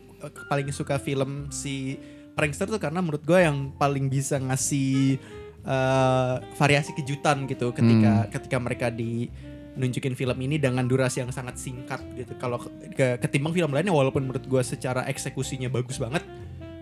paling 0.47 0.69
suka 0.69 0.97
film 0.97 1.49
si 1.49 1.97
prankster 2.31 2.65
tuh 2.67 2.77
karena 2.77 2.99
menurut 2.99 3.21
gue 3.21 3.37
yang 3.37 3.73
paling 3.73 4.07
bisa 4.07 4.37
ngasih 4.37 5.17
eh, 5.63 6.35
variasi 6.53 6.93
kejutan 6.93 7.43
gitu 7.45 7.69
ketika 7.71 8.11
ketika 8.31 8.57
mereka 8.57 8.87
di 8.87 9.27
nunjukin 9.75 10.13
film 10.13 10.37
ini 10.39 10.55
dengan 10.55 10.81
durasi 10.83 11.19
yang 11.19 11.29
sangat 11.29 11.53
singkat 11.55 11.99
gitu. 12.13 12.33
Kalau 12.35 12.57
ke- 12.57 12.71
ke- 12.89 13.17
ketimbang 13.19 13.51
film 13.51 13.69
lainnya 13.69 13.91
walaupun 13.91 14.23
menurut 14.23 14.41
gue 14.43 14.63
secara 14.63 15.05
eksekusinya 15.05 15.67
bagus 15.67 15.97
banget 15.97 16.23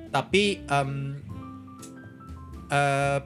tapi 0.07 0.62
em, 0.62 1.17
eh, 2.67 3.19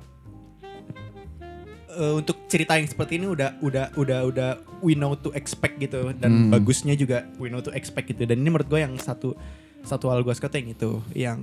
eh, 1.99 2.13
untuk 2.15 2.47
cerita 2.47 2.73
yang 2.73 2.87
seperti 2.87 3.19
ini 3.19 3.27
udah 3.27 3.59
udah 3.59 3.85
udah 3.93 4.19
udah 4.25 4.49
we 4.79 4.95
know 4.95 5.13
to 5.13 5.29
expect 5.31 5.75
gitu. 5.77 6.15
Dan 6.15 6.47
Hmm. 6.47 6.49
bagusnya 6.49 6.95
juga 6.95 7.27
we 7.35 7.47
know 7.47 7.59
to 7.59 7.69
expect 7.71 8.07
gitu. 8.07 8.23
Dan 8.23 8.39
ini 8.39 8.47
menurut 8.47 8.65
gue 8.65 8.79
yang 8.79 8.95
satu 8.95 9.35
satu 9.79 10.11
hal 10.11 10.23
gue 10.23 10.35
suka 10.35 10.51
yang 10.51 10.69
itu 10.69 10.91
yang 11.13 11.39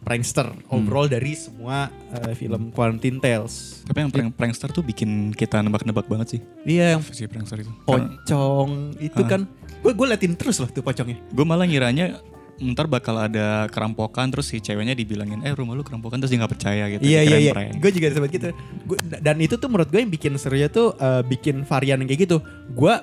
prankster 0.00 0.48
overall 0.68 1.04
dari 1.06 1.32
semua 1.32 1.88
eh, 2.08 2.32
film 2.32 2.72
Quarantine 2.72 3.20
Tales. 3.20 3.84
Tapi 3.84 3.98
yang 3.98 4.10
prank 4.10 4.28
prankster 4.32 4.68
tuh 4.70 4.80
bikin 4.80 5.32
kita 5.32 5.60
nebak-nebak 5.60 6.04
banget 6.06 6.36
sih. 6.36 6.40
Iya 6.64 6.96
yang 6.96 7.02
si 7.04 7.24
prankster 7.24 7.60
itu. 7.60 7.72
Karena 7.84 8.12
pocong 8.12 8.70
itu 8.96 9.20
Ah. 9.20 9.28
kan. 9.28 9.40
Gue 9.80 9.92
gue 9.92 10.06
liatin 10.08 10.34
terus 10.34 10.56
loh 10.56 10.68
tuh 10.68 10.80
pocongnya. 10.80 11.20
Gue 11.30 11.44
malah 11.44 11.64
ngiranya 11.64 12.16
ntar 12.58 12.86
bakal 12.86 13.16
ada 13.18 13.66
kerampokan 13.66 14.28
terus 14.28 14.46
si 14.46 14.58
ceweknya 14.58 14.92
dibilangin 14.92 15.40
eh 15.40 15.50
rumah 15.50 15.72
lu 15.72 15.80
kerampokan 15.80 16.16
terus 16.16 16.30
dia 16.30 16.38
nggak 16.38 16.52
percaya 16.52 16.84
gitu. 16.88 17.00
Iya 17.00 17.20
iya 17.22 17.38
iya. 17.42 17.52
Gue 17.72 17.90
juga 17.90 18.08
sempat 18.10 18.30
gitu. 18.30 18.48
Gua, 18.82 18.96
dan 19.02 19.36
itu 19.38 19.54
tuh 19.54 19.66
menurut 19.66 19.86
gue 19.86 19.98
yang 19.98 20.08
bikin 20.08 20.32
serunya 20.34 20.66
tuh 20.66 20.92
eh, 20.94 21.20
bikin 21.22 21.62
varian 21.62 22.00
kayak 22.02 22.20
gitu. 22.22 22.40
Gue 22.70 22.96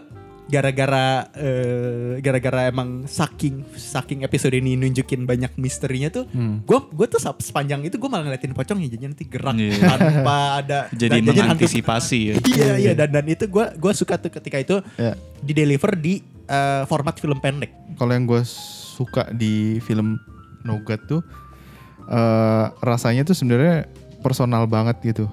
gara-gara 0.44 1.32
eh, 1.34 2.20
gara-gara 2.20 2.68
emang 2.68 3.08
saking 3.08 3.64
saking 3.74 4.22
episode 4.22 4.52
ini 4.52 4.76
nunjukin 4.76 5.24
banyak 5.24 5.56
misterinya 5.56 6.12
tuh 6.12 6.26
Hmm. 6.28 6.60
gue 6.62 6.80
gue 6.92 7.08
tuh 7.08 7.16
sepanjang 7.40 7.80
itu 7.82 7.96
gue 7.96 8.06
malah 8.06 8.28
ngeliatin 8.28 8.52
pocongnya 8.52 8.90
jadi 8.90 9.04
nanti 9.08 9.24
gerak 9.24 9.56
Iya. 9.56 9.80
tanpa 9.80 10.38
ada 10.60 10.80
Jadi 10.94 11.10
dan- 11.16 11.24
hantu- 11.24 11.40
mengantisipasi 11.40 12.20
ya. 12.20 12.36
iya 12.50 12.72
iya 12.78 12.92
dan 12.94 13.10
dan 13.10 13.26
itu 13.26 13.46
gue 13.46 13.66
gue 13.72 13.94
suka 13.94 14.18
tuh 14.18 14.30
ketika 14.30 14.58
itu 14.58 14.76
Ya. 14.96 15.16
di 15.40 15.54
deliver 15.54 15.96
di 15.96 16.20
eh, 16.44 16.84
format 16.86 17.16
film 17.16 17.40
pendek 17.40 17.72
Kalau 17.96 18.12
yang 18.12 18.26
gue 18.26 18.44
suka 18.94 19.34
di 19.34 19.82
film 19.82 20.22
Nogat 20.62 21.02
tuh 21.10 21.26
eh, 22.08 22.66
rasanya 22.86 23.26
tuh 23.26 23.34
sebenarnya 23.34 23.90
personal 24.22 24.70
banget 24.70 25.02
gitu 25.02 25.26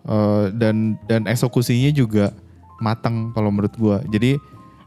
Eh, 0.00 0.44
dan 0.56 0.96
dan 1.04 1.28
eksekusinya 1.28 1.92
juga 1.92 2.32
matang 2.80 3.36
kalau 3.36 3.52
menurut 3.52 3.74
gue. 3.76 3.96
Jadi 4.16 4.32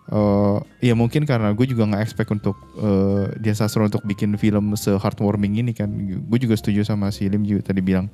eh, 0.10 0.58
ya 0.82 0.94
mungkin 0.98 1.30
karena 1.30 1.54
gue 1.54 1.70
juga 1.70 1.86
nggak 1.86 2.02
expect 2.02 2.34
untuk 2.34 2.58
eh, 2.82 3.38
dia 3.38 3.54
sastra 3.54 3.86
untuk 3.86 4.02
bikin 4.10 4.34
film 4.42 4.74
se 4.74 4.90
heartwarming 4.90 5.62
ini 5.62 5.72
kan. 5.78 5.90
Gue 6.26 6.42
juga 6.42 6.58
setuju 6.58 6.82
sama 6.82 7.14
si 7.14 7.30
Lim 7.30 7.46
juga 7.46 7.70
tadi 7.70 7.86
bilang 7.86 8.10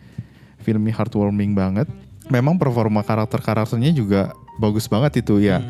filmnya 0.60 0.92
heartwarming 0.92 1.56
banget. 1.56 1.88
Memang 2.28 2.60
performa 2.60 3.01
karakter-karakternya 3.01 3.96
juga 3.96 4.36
bagus 4.60 4.86
banget 4.92 5.24
itu 5.24 5.39
ya. 5.39 5.63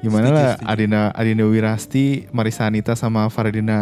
Gimana 0.00 0.32
Setuju, 0.32 0.36
lah 0.40 0.50
setuju. 0.56 0.68
Adina 0.72 1.00
Adina 1.12 1.44
Wirasti, 1.44 2.06
Marisa 2.32 2.64
Anita 2.64 2.96
sama 2.96 3.28
Faradina 3.28 3.78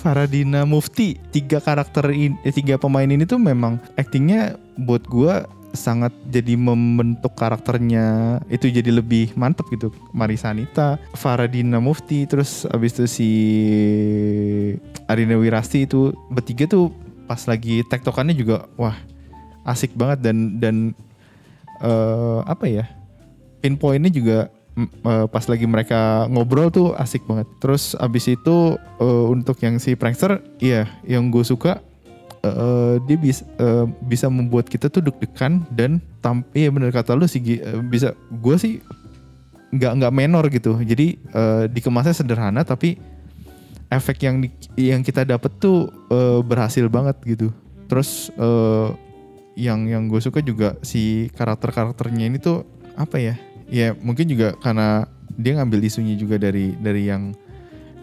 Faradina 0.00 0.64
Mufti. 0.64 1.20
Tiga 1.28 1.60
karakter 1.60 2.08
ini, 2.08 2.36
eh, 2.40 2.52
tiga 2.52 2.80
pemain 2.80 3.04
ini 3.04 3.28
tuh 3.28 3.36
memang 3.36 3.76
aktingnya 4.00 4.56
buat 4.80 5.04
gua 5.04 5.44
sangat 5.76 6.16
jadi 6.32 6.56
membentuk 6.56 7.36
karakternya 7.36 8.40
itu 8.48 8.72
jadi 8.72 8.88
lebih 8.88 9.36
mantep 9.36 9.68
gitu. 9.68 9.92
Marisa 10.16 10.48
Anita, 10.48 10.96
Faradina 11.12 11.76
Mufti, 11.76 12.24
terus 12.24 12.64
abis 12.72 12.96
itu 12.96 13.04
si 13.04 13.30
Adina 15.04 15.36
Wirasti 15.36 15.84
itu 15.84 16.16
bertiga 16.32 16.64
tuh 16.64 16.88
pas 17.28 17.44
lagi 17.44 17.84
tektokannya 17.84 18.32
juga 18.32 18.64
wah 18.80 18.96
asik 19.68 19.92
banget 19.92 20.24
dan 20.24 20.56
dan 20.56 20.76
eh, 21.84 22.40
apa 22.48 22.64
ya 22.64 22.88
pinpointnya 23.60 24.08
juga 24.08 24.48
eh, 24.86 25.26
pas 25.26 25.44
lagi 25.50 25.66
mereka 25.66 26.30
ngobrol 26.30 26.70
tuh 26.70 26.94
asik 26.94 27.26
banget. 27.26 27.50
Terus 27.58 27.98
abis 27.98 28.30
itu 28.30 28.78
eh, 28.78 29.26
untuk 29.26 29.58
yang 29.58 29.82
si 29.82 29.98
prankster, 29.98 30.38
iya 30.62 30.86
yang 31.02 31.34
gue 31.34 31.42
suka 31.42 31.82
eh, 32.46 32.94
dia 33.02 33.18
bisa 33.18 33.42
bisa 34.06 34.30
membuat 34.30 34.70
kita 34.70 34.86
tuh 34.86 35.02
deg-degan 35.02 35.66
dan 35.74 35.98
tam 36.22 36.46
iya 36.54 36.70
bener 36.70 36.94
kata 36.94 37.18
lu 37.18 37.26
sih 37.26 37.42
eh, 37.42 37.82
bisa 37.82 38.14
gue 38.30 38.56
sih 38.56 38.74
nggak 39.74 39.92
nggak 40.00 40.14
menor 40.14 40.44
gitu. 40.48 40.78
Jadi 40.80 41.18
eh, 41.18 41.64
dikemasnya 41.68 42.14
sederhana 42.14 42.62
tapi 42.62 42.96
efek 43.88 44.20
yang 44.20 44.44
di- 44.44 44.52
yang 44.92 45.00
kita 45.00 45.24
dapet 45.24 45.52
tuh 45.58 45.90
eh, 46.08 46.40
berhasil 46.44 46.86
banget 46.88 47.16
gitu. 47.26 47.48
Terus 47.88 48.28
eh, 48.36 48.88
yang 49.58 49.90
yang 49.90 50.06
gue 50.06 50.22
suka 50.22 50.38
juga 50.38 50.78
si 50.86 51.26
karakter-karakternya 51.34 52.30
ini 52.30 52.38
tuh 52.38 52.62
apa 52.94 53.18
ya? 53.18 53.34
Ya 53.68 53.92
mungkin 53.96 54.28
juga 54.28 54.56
karena 54.58 55.04
dia 55.36 55.52
ngambil 55.60 55.84
isunya 55.84 56.16
juga 56.16 56.40
dari 56.40 56.72
dari 56.80 57.04
yang 57.06 57.36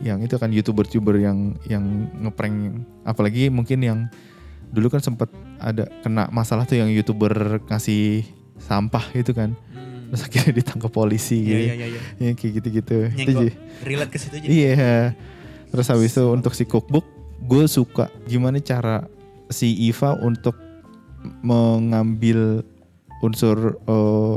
yang 0.03 0.19
itu 0.21 0.35
kan 0.37 0.51
youtuber-youtuber 0.51 1.17
yang 1.17 1.55
yang 1.65 2.11
ngeprank 2.19 2.83
apalagi 3.07 3.47
mungkin 3.47 3.79
yang 3.81 3.99
dulu 4.75 4.91
kan 4.91 4.99
sempat 4.99 5.31
ada 5.57 5.87
kena 6.03 6.27
masalah 6.35 6.67
tuh 6.67 6.75
yang 6.77 6.91
youtuber 6.91 7.63
ngasih 7.71 8.27
sampah 8.59 9.07
itu 9.15 9.31
kan 9.31 9.55
terus 10.11 10.21
akhirnya 10.27 10.53
ditangkap 10.61 10.91
polisi 10.93 11.41
Iya 11.41 11.47
gitu. 11.47 11.57
iya 11.57 11.73
iya. 11.73 11.87
iya. 11.89 12.01
Ya, 12.21 12.31
kayak 12.37 12.51
gitu-gitu. 12.61 12.97
Itu 13.17 13.31
sih. 13.41 13.51
Relate 13.83 14.11
ke 14.13 14.17
situ 14.21 14.35
aja. 14.37 14.45
Iya. 14.47 14.95
Terus 15.73 15.87
habis 15.89 16.13
itu 16.13 16.23
untuk 16.29 16.53
si 16.53 16.63
cookbook, 16.63 17.03
gue 17.41 17.65
suka 17.65 18.13
gimana 18.29 18.61
cara 18.61 19.09
si 19.49 19.73
Iva 19.89 20.13
untuk 20.21 20.53
mengambil 21.41 22.61
unsur 23.25 23.81
eh, 23.81 24.35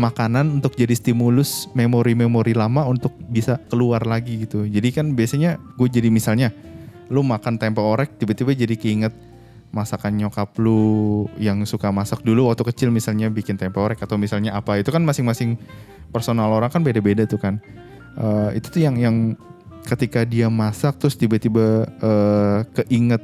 makanan 0.00 0.48
untuk 0.48 0.72
jadi 0.72 0.96
stimulus 0.96 1.68
memori-memori 1.76 2.56
lama 2.56 2.88
untuk 2.88 3.12
bisa 3.28 3.60
keluar 3.68 4.08
lagi 4.08 4.48
gitu. 4.48 4.64
Jadi 4.64 4.88
kan 4.96 5.12
biasanya 5.12 5.60
gue 5.76 5.88
jadi 5.92 6.08
misalnya 6.08 6.48
lu 7.12 7.20
makan 7.20 7.60
tempe 7.60 7.84
orek 7.84 8.16
tiba-tiba 8.16 8.56
jadi 8.56 8.74
keinget 8.80 9.12
masakan 9.70 10.18
nyokap 10.18 10.50
lu 10.58 11.28
yang 11.38 11.62
suka 11.62 11.94
masak 11.94 12.26
dulu 12.26 12.50
waktu 12.50 12.66
kecil 12.72 12.88
misalnya 12.90 13.30
bikin 13.30 13.54
tempe 13.54 13.78
orek 13.78 14.02
atau 14.02 14.18
misalnya 14.18 14.56
apa 14.56 14.80
itu 14.80 14.90
kan 14.90 15.04
masing-masing 15.04 15.60
personal 16.10 16.50
orang 16.50 16.72
kan 16.72 16.80
beda-beda 16.80 17.28
tuh 17.28 17.38
kan. 17.38 17.60
Eh, 18.16 18.58
itu 18.58 18.66
tuh 18.72 18.82
yang 18.82 18.96
yang 18.98 19.16
ketika 19.86 20.26
dia 20.26 20.50
masak 20.50 20.98
terus 20.98 21.14
tiba-tiba 21.14 21.86
eh, 21.86 22.58
keinget 22.82 23.22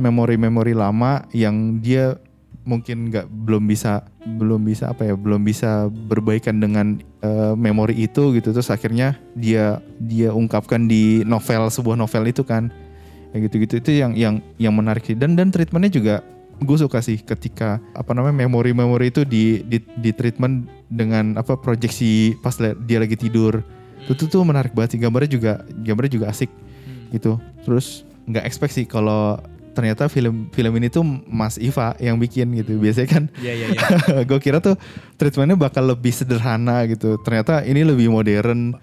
memori-memori 0.00 0.72
lama 0.72 1.28
yang 1.36 1.82
dia 1.84 2.16
mungkin 2.62 3.10
nggak 3.10 3.26
belum 3.26 3.66
bisa 3.66 4.06
belum 4.22 4.62
bisa 4.62 4.94
apa 4.94 5.10
ya 5.10 5.14
belum 5.18 5.42
bisa 5.42 5.90
berbaikan 5.90 6.62
dengan 6.62 7.02
eh, 7.22 7.54
memori 7.58 8.06
itu 8.06 8.34
gitu. 8.38 8.54
Terus 8.54 8.70
akhirnya 8.70 9.18
dia 9.34 9.82
dia 9.98 10.30
ungkapkan 10.30 10.86
di 10.86 11.26
novel 11.26 11.68
sebuah 11.70 11.98
novel 11.98 12.30
itu 12.30 12.46
kan. 12.46 12.70
Kayak 13.32 13.48
gitu-gitu 13.48 13.74
itu 13.80 13.90
yang 14.04 14.12
yang 14.12 14.34
yang 14.60 14.76
menarik 14.76 15.02
sih. 15.08 15.16
Dan 15.16 15.34
dan 15.34 15.48
treatmentnya 15.48 15.88
juga 15.88 16.14
gue 16.62 16.76
suka 16.78 17.02
sih 17.02 17.18
ketika 17.18 17.82
apa 17.96 18.12
namanya 18.14 18.46
memori-memori 18.46 19.10
itu 19.10 19.26
di 19.26 19.64
di, 19.66 19.82
di 19.98 20.10
treatment 20.14 20.68
dengan 20.92 21.34
apa 21.40 21.58
proyeksi 21.58 22.38
pas 22.44 22.54
le- 22.62 22.78
dia 22.86 23.02
lagi 23.02 23.16
tidur. 23.16 23.64
Itu 24.06 24.26
tuh, 24.26 24.28
tuh 24.28 24.42
menarik 24.44 24.76
banget 24.76 24.94
sih. 24.94 25.00
Gambarnya 25.00 25.30
juga 25.32 25.52
gambarnya 25.82 26.12
juga 26.12 26.26
asik 26.30 26.50
gitu. 27.10 27.40
Terus 27.64 28.04
nggak 28.28 28.44
expect 28.46 28.76
sih 28.76 28.86
kalau 28.86 29.40
ternyata 29.72 30.06
film 30.06 30.52
film 30.52 30.72
ini 30.78 30.92
tuh 30.92 31.04
Mas 31.26 31.56
Iva 31.56 31.96
yang 31.98 32.20
bikin 32.20 32.52
gitu. 32.60 32.76
Biasanya 32.78 33.08
kan 33.08 33.24
Iya 33.40 33.52
iya 33.52 33.66
iya. 33.72 33.80
gue 34.28 34.38
kira 34.38 34.60
tuh 34.60 34.76
treatmentnya 35.16 35.56
bakal 35.56 35.88
lebih 35.88 36.12
sederhana 36.12 36.84
gitu. 36.88 37.16
Ternyata 37.24 37.64
ini 37.64 37.82
lebih 37.82 38.12
modern 38.12 38.76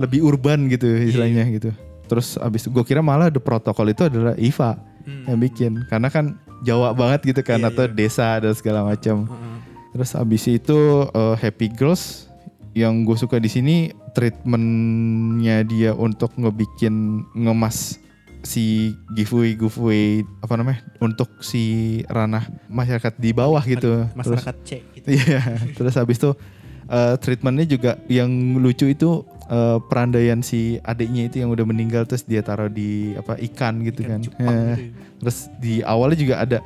lebih 0.00 0.24
urban 0.24 0.66
gitu 0.72 0.88
istilahnya 0.88 1.44
gitu. 1.52 1.70
Terus 2.08 2.40
abis 2.40 2.66
gue 2.66 2.84
kira 2.84 3.04
malah 3.04 3.30
the 3.30 3.38
protokol 3.38 3.86
itu 3.92 4.08
adalah 4.08 4.34
Iva 4.40 4.80
yang 5.28 5.38
bikin. 5.38 5.84
Karena 5.86 6.08
kan 6.10 6.40
Jawa 6.60 6.92
banget 6.92 7.32
gitu 7.32 7.40
kan 7.40 7.60
Iya, 7.60 7.72
atau 7.72 7.84
iya. 7.88 7.94
desa 7.94 8.36
dan 8.36 8.52
segala 8.52 8.84
macam. 8.84 9.24
Terus 9.96 10.12
abis 10.14 10.44
itu 10.48 11.08
uh, 11.10 11.34
Happy 11.36 11.72
Girls 11.72 12.30
yang 12.74 13.02
gue 13.02 13.16
suka 13.18 13.36
di 13.42 13.50
sini 13.50 13.76
treatmentnya 14.14 15.62
dia 15.66 15.90
untuk 15.94 16.30
ngebikin 16.38 17.26
ngemas 17.34 17.99
si 18.40 18.96
giveaway 19.12 19.52
giveaway 19.52 20.24
apa 20.40 20.54
namanya 20.56 20.80
untuk 20.98 21.28
si 21.44 22.00
ranah 22.08 22.48
masyarakat 22.72 23.12
di 23.20 23.30
bawah 23.36 23.60
gitu 23.64 24.08
terus 24.08 24.16
Masyarakat 24.16 24.56
C 24.64 24.70
gitu. 24.96 25.06
Iya, 25.16 25.40
terus 25.76 25.94
habis 25.96 26.16
itu 26.16 26.30
eh, 26.88 27.14
treatmentnya 27.20 27.66
juga 27.68 27.90
yang 28.08 28.30
lucu 28.56 28.88
itu 28.88 29.24
eh, 29.48 29.78
perandaian 29.88 30.40
si 30.40 30.80
adiknya 30.84 31.28
itu 31.28 31.44
yang 31.44 31.50
udah 31.52 31.64
meninggal 31.68 32.08
terus 32.08 32.24
dia 32.24 32.40
taruh 32.40 32.72
di 32.72 33.12
apa 33.16 33.36
ikan 33.52 33.84
gitu 33.84 34.04
Ikan 34.04 34.10
kan. 34.10 34.20
Eh, 34.24 34.28
gitu. 34.32 34.82
Terus 35.20 35.38
di 35.60 35.74
awalnya 35.84 36.18
juga 36.18 36.34
ada 36.40 36.58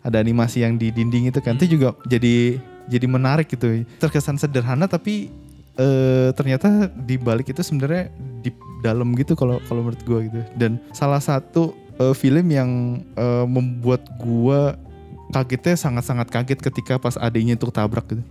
ada 0.00 0.16
animasi 0.22 0.64
yang 0.64 0.80
di 0.80 0.88
dinding 0.88 1.28
itu 1.28 1.40
kan. 1.44 1.60
Itu 1.60 1.68
juga 1.68 1.92
jadi 2.08 2.56
jadi 2.88 3.06
menarik 3.06 3.52
gitu. 3.52 3.84
Terkesan 4.00 4.40
sederhana 4.40 4.88
tapi 4.88 5.28
eh, 5.78 6.28
ternyata 6.34 6.90
di 6.90 7.14
balik 7.16 7.48
itu 7.48 7.62
sebenarnya 7.62 8.10
di 8.42 8.50
dalam 8.78 9.14
gitu 9.14 9.34
kalau 9.34 9.62
kalau 9.64 9.86
menurut 9.86 10.02
gua 10.02 10.18
gitu. 10.22 10.42
Dan 10.54 10.82
salah 10.90 11.22
satu 11.22 11.70
eh, 11.96 12.14
film 12.14 12.46
yang 12.50 12.70
eh, 13.14 13.46
membuat 13.46 14.04
gua 14.18 14.74
kagetnya 15.28 15.76
sangat-sangat 15.76 16.28
kaget 16.28 16.58
ketika 16.58 16.96
pas 16.96 17.14
adiknya 17.14 17.54
itu 17.54 17.68
tabrak 17.68 18.08
gitu. 18.08 18.22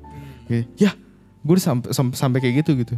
Kayak, 0.49 0.65
Ya, 0.75 0.91
gue 1.45 1.55
sampai 1.61 1.93
sampai 1.93 2.39
kayak 2.41 2.65
gitu 2.65 2.73
gitu. 2.81 2.95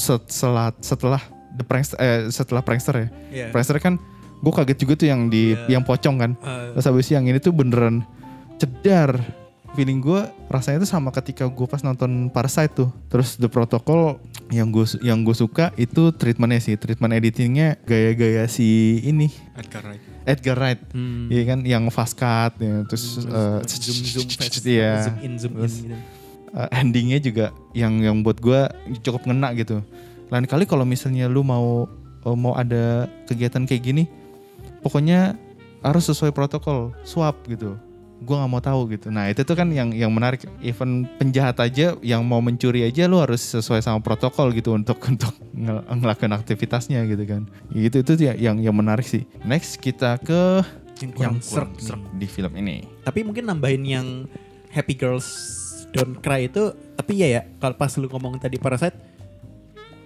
Setelah 0.00 0.72
setelah 0.80 1.20
the 1.52 1.64
prankster 1.64 1.98
eh, 2.00 2.32
setelah 2.32 2.64
prankster 2.64 2.94
ya. 2.96 3.08
Iya. 3.28 3.46
Prankster 3.52 3.76
kan 3.76 4.00
gue 4.40 4.52
kaget 4.52 4.78
juga 4.80 4.92
tuh 4.96 5.08
yang 5.12 5.28
di 5.28 5.52
Iya. 5.52 5.76
yang 5.76 5.82
pocong 5.84 6.16
kan. 6.16 6.30
Eh, 6.38 6.80
Terus 6.80 6.86
habis 6.88 7.08
yang 7.12 7.28
ini 7.28 7.36
tuh 7.36 7.52
beneran 7.52 8.04
cedar. 8.56 9.20
Feeling 9.76 10.00
gue 10.00 10.20
rasanya 10.48 10.80
tuh 10.80 10.88
sama 10.88 11.12
ketika 11.12 11.44
gue 11.44 11.66
pas 11.68 11.78
nonton 11.80 12.32
Parasite 12.32 12.72
tuh. 12.72 12.88
Terus 13.06 13.36
The 13.36 13.46
Protocol 13.46 14.16
yang 14.48 14.72
gue 14.72 14.88
yang 15.04 15.20
gue 15.20 15.36
suka 15.36 15.70
itu 15.76 16.10
treatmentnya 16.10 16.58
sih, 16.58 16.74
treatment 16.74 17.12
editingnya 17.12 17.76
gaya-gaya 17.84 18.48
si 18.48 18.98
ini 19.04 19.28
Edgar 19.52 19.84
Wright. 19.84 20.02
Edgar 20.24 20.56
Wright, 20.56 20.80
Hmm. 20.90 21.28
iya 21.28 21.42
kan, 21.44 21.60
yang 21.62 21.84
fast 21.88 22.16
cut, 22.16 22.56
ya. 22.56 22.82
terus 22.88 23.20
eh, 23.20 23.58
zoom 23.68 23.98
zoom 24.02 24.26
fast 24.32 24.64
iya. 24.70 25.04
zoom 25.04 25.16
in 25.20 25.32
zoom 25.36 25.52
in 25.54 25.60
Terus, 25.62 25.74
gitu. 25.84 25.96
eh, 26.56 26.68
endingnya 26.72 27.18
juga 27.20 27.46
yang 27.70 28.00
yang 28.00 28.16
buat 28.22 28.40
gue 28.40 28.60
cukup 29.02 29.28
ngena 29.28 29.52
gitu. 29.54 29.84
Lain 30.26 30.46
kali 30.46 30.64
kalau 30.64 30.82
misalnya 30.82 31.28
lu 31.28 31.42
mau 31.42 31.86
eh, 32.22 32.34
mau 32.34 32.56
ada 32.56 33.06
kegiatan 33.26 33.62
kayak 33.62 33.82
gini, 33.84 34.04
pokoknya 34.80 35.34
harus 35.82 36.06
sesuai 36.06 36.30
protokol, 36.30 36.90
swab 37.02 37.38
gitu. 37.46 37.78
Gue 38.16 38.32
nggak 38.32 38.48
mau 38.48 38.60
tahu 38.60 38.80
gitu. 38.90 39.12
Nah 39.12 39.28
itu 39.28 39.44
tuh 39.44 39.52
kan 39.52 39.68
yang 39.68 39.92
yang 39.92 40.08
menarik. 40.08 40.44
Even 40.60 41.04
penjahat 41.16 41.60
aja 41.60 41.94
yang 42.00 42.24
mau 42.24 42.40
mencuri 42.40 42.82
aja 42.82 43.04
lu 43.04 43.20
harus 43.20 43.44
sesuai 43.44 43.80
sama 43.80 44.00
protokol 44.00 44.50
gitu 44.52 44.72
untuk 44.72 44.96
untuk 45.10 45.36
ngel- 45.52 45.84
ngelakuin 45.84 46.32
aktivitasnya 46.32 47.04
gitu 47.04 47.24
kan. 47.24 47.42
Gitu 47.70 47.96
itu 48.00 48.10
tuh 48.12 48.24
ya- 48.24 48.38
yang 48.38 48.56
yang 48.56 48.72
menarik 48.72 49.04
sih. 49.04 49.28
Next 49.42 49.76
kita 49.76 50.16
ke 50.18 50.64
Yang 50.96 51.12
yang 51.20 51.36
serk 51.44 51.76
serk 51.76 52.00
di 52.16 52.24
film 52.24 52.56
ini. 52.56 52.88
Tapi 53.04 53.20
mungkin 53.20 53.44
nambahin 53.44 53.84
yang 53.84 54.06
Happy 54.72 54.96
Girls 54.96 55.28
Don't 55.92 56.20
Cry 56.20 56.48
itu 56.48 56.72
tapi 56.92 57.16
ya 57.16 57.28
ya 57.30 57.42
kalau 57.56 57.72
pas 57.72 57.92
lu 57.94 58.08
ngomong 58.08 58.36
tadi 58.36 58.56
Parasite 58.56 58.96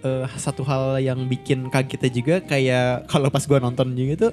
eh, 0.02 0.26
satu 0.34 0.62
hal 0.62 0.98
yang 0.98 1.26
bikin 1.26 1.66
kagetnya 1.66 2.10
juga 2.10 2.34
kayak 2.40 3.06
kalau 3.06 3.30
pas 3.30 3.42
gua 3.42 3.58
nonton 3.58 3.94
juga 3.94 4.28
tuh 4.28 4.32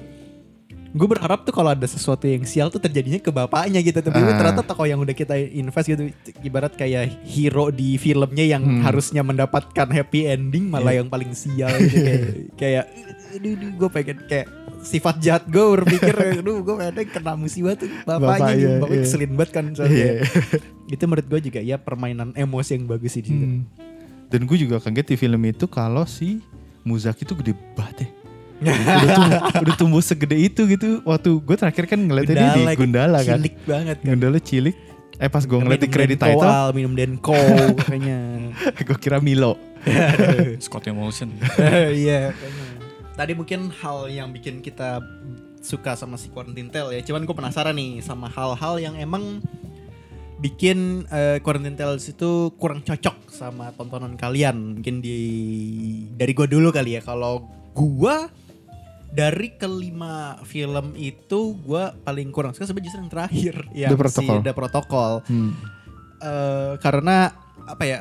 gue 0.88 1.04
berharap 1.06 1.44
tuh 1.44 1.52
kalau 1.52 1.68
ada 1.68 1.84
sesuatu 1.84 2.24
yang 2.24 2.42
sial 2.42 2.68
tuh 2.68 2.78
terjadinya 2.78 3.16
ke 3.16 3.28
bapaknya 3.28 3.78
gitu 3.78 4.00
tapi 4.00 4.16
Ah. 4.16 4.32
ternyata 4.32 4.64
tokoh 4.64 4.84
yang 4.84 4.96
udah 4.96 5.12
kita 5.12 5.36
invest 5.36 5.84
gitu 5.86 6.08
ibarat 6.40 6.72
kayak 6.72 7.12
hero 7.22 7.68
di 7.68 7.94
filmnya 7.94 8.44
yang 8.48 8.64
Hmm. 8.64 8.80
harusnya 8.80 9.20
mendapatkan 9.20 9.84
happy 9.84 10.24
ending 10.24 10.66
malah 10.66 10.92
yang 10.92 11.06
paling 11.06 11.28
sial 11.32 11.68
gitu 11.78 12.00
kayak 12.00 12.24
kayak 12.56 12.84
aduh, 13.30 13.52
aduh 13.52 13.70
gue 13.76 13.88
pengen 13.92 14.18
kayak 14.24 14.48
sifat 14.80 15.16
jahat 15.20 15.44
gue 15.44 15.60
berpikir 15.76 16.14
aduh 16.40 16.64
gue 16.64 16.74
pengen 16.74 17.08
kena 17.10 17.32
musibah 17.34 17.74
tuh 17.74 17.92
bapaknya 18.02 18.24
Bapaknya, 18.24 18.52
gitu 18.54 18.68
bapaknya 18.74 18.94
iya. 18.94 19.04
keselin 19.04 19.32
banget 19.34 19.50
kan 19.52 19.64
soalnya 19.74 19.96
Iya. 19.98 20.14
itu 20.88 21.02
menurut 21.04 21.26
gue 21.28 21.40
juga 21.52 21.60
ya 21.60 21.76
permainan 21.76 22.32
emosi 22.32 22.70
yang 22.72 22.84
bagus 22.86 23.12
sih. 23.12 23.22
Hmm. 23.22 23.68
Dan 24.28 24.44
gue 24.44 24.56
juga 24.56 24.76
kaget 24.78 25.04
di 25.06 25.16
film 25.16 25.40
itu 25.42 25.64
kalau 25.64 26.04
si 26.04 26.40
Muzaki 26.80 27.24
itu 27.24 27.32
gede 27.34 27.52
banget 27.74 27.96
ya. 28.04 28.08
Udah, 28.62 29.14
tumbuh, 29.14 29.40
udah 29.62 29.74
tumbuh 29.78 30.02
segede 30.02 30.36
itu 30.38 30.66
gitu. 30.66 31.00
Waktu 31.06 31.30
gue 31.38 31.56
terakhir 31.56 31.84
kan 31.86 31.98
ngeliatnya 31.98 32.34
dia 32.34 32.50
di 32.54 32.64
Gundala 32.74 33.18
kan. 33.22 33.38
Cilik 33.38 33.54
banget 33.64 33.96
kan. 34.02 34.06
Gundala 34.06 34.38
cilik. 34.42 34.76
Eh 35.18 35.26
pas 35.26 35.42
gue 35.42 35.58
ngeliat 35.58 35.82
di 35.82 35.90
kredit 35.90 36.18
title, 36.22 36.46
Al, 36.46 36.70
minum 36.70 36.94
Denko 36.94 37.34
kayaknya. 37.86 38.54
gue 38.86 38.98
kira 39.02 39.18
Milo. 39.18 39.58
Scott 40.64 40.86
Emotion. 40.86 41.34
Iya. 41.94 42.34
kayaknya. 42.34 42.66
Tadi 43.18 43.32
mungkin 43.34 43.74
hal 43.82 44.06
yang 44.06 44.30
bikin 44.30 44.62
kita 44.62 45.02
suka 45.58 45.98
sama 45.98 46.14
si 46.14 46.30
Quarantine 46.30 46.70
Tale 46.70 46.94
ya. 46.94 47.02
Cuman 47.02 47.26
gue 47.26 47.34
penasaran 47.34 47.74
nih 47.74 47.98
sama 47.98 48.30
hal-hal 48.30 48.78
yang 48.78 48.94
emang 48.94 49.42
bikin 50.38 51.02
eh, 51.10 51.42
Quarantine 51.42 51.74
Tales 51.74 52.06
itu 52.06 52.54
kurang 52.54 52.86
cocok 52.86 53.26
sama 53.34 53.74
tontonan 53.74 54.14
kalian. 54.14 54.78
Mungkin 54.78 55.02
di 55.02 55.18
dari 56.14 56.30
gue 56.30 56.46
dulu 56.46 56.70
kali 56.70 56.94
ya. 56.94 57.02
Kalau 57.02 57.42
gue 57.74 58.16
dari 59.08 59.56
kelima 59.56 60.36
film 60.44 60.92
itu 60.94 61.56
gue 61.64 61.84
paling 62.04 62.28
kurang 62.28 62.52
suka 62.52 62.68
sebenarnya 62.68 62.86
justru 62.92 63.00
yang 63.00 63.12
terakhir 63.12 63.54
yang 63.72 63.90
The 63.92 63.98
Protocol. 63.98 64.36
si 64.36 64.44
The 64.44 64.54
Protocol. 64.54 65.12
Hmm. 65.26 65.52
Eh, 66.18 66.74
karena 66.82 67.16
apa 67.68 67.84
ya? 67.84 67.98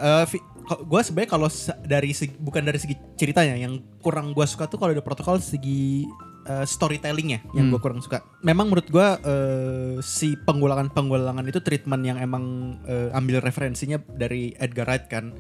gue 0.68 1.02
sebenarnya 1.02 1.32
kalau 1.32 1.48
dari 1.88 2.12
segi, 2.12 2.36
bukan 2.36 2.60
dari 2.68 2.76
segi 2.76 2.96
ceritanya 3.16 3.56
yang 3.56 3.80
kurang 4.04 4.36
gue 4.36 4.44
suka 4.44 4.68
tuh 4.68 4.76
kalau 4.76 4.92
ada 4.92 5.00
protokol 5.00 5.40
segi 5.40 6.04
eh, 6.44 6.66
storytellingnya 6.68 7.48
yang 7.56 7.72
gue 7.72 7.80
kurang 7.80 8.04
suka. 8.04 8.20
Memang 8.44 8.68
menurut 8.68 8.88
gue 8.92 9.08
eh, 9.24 9.96
si 10.04 10.36
penggulangan 10.36 10.92
penggulangan 10.92 11.48
itu 11.48 11.64
treatment 11.64 12.04
yang 12.04 12.18
emang 12.20 12.76
eh, 12.84 13.16
ambil 13.16 13.40
referensinya 13.40 13.96
dari 14.12 14.52
Edgar 14.60 14.92
Wright 14.92 15.08
kan, 15.08 15.32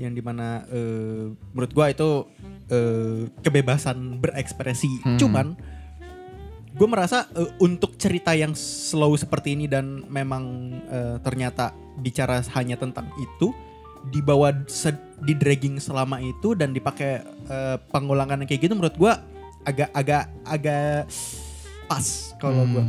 yang 0.00 0.16
di 0.16 0.24
mana 0.24 0.64
eh, 0.72 1.28
menurut 1.52 1.72
gue 1.76 1.86
itu 1.92 2.10
eh, 2.72 3.20
kebebasan 3.44 4.16
berekspresi. 4.16 5.04
Cuman 5.20 5.52
gue 6.72 6.88
merasa 6.88 7.28
eh, 7.36 7.52
untuk 7.60 8.00
cerita 8.00 8.32
yang 8.32 8.56
slow 8.56 9.12
seperti 9.20 9.52
ini 9.52 9.68
dan 9.68 10.08
memang 10.08 10.72
eh, 10.88 11.16
ternyata 11.20 11.76
bicara 12.00 12.40
hanya 12.56 12.80
tentang 12.80 13.12
itu 13.20 13.52
dibawa 14.08 14.48
di 15.20 15.36
dragging 15.36 15.76
selama 15.76 16.24
itu 16.24 16.56
dan 16.56 16.72
dipakai 16.72 17.20
eh, 17.52 17.76
pengulangan 17.92 18.48
kayak 18.48 18.64
gitu 18.64 18.72
menurut 18.72 18.96
gua 18.96 19.20
agak 19.68 19.92
agak 19.92 20.24
agak 20.48 21.04
pas 21.84 22.32
kalau 22.40 22.64
gua. 22.64 22.84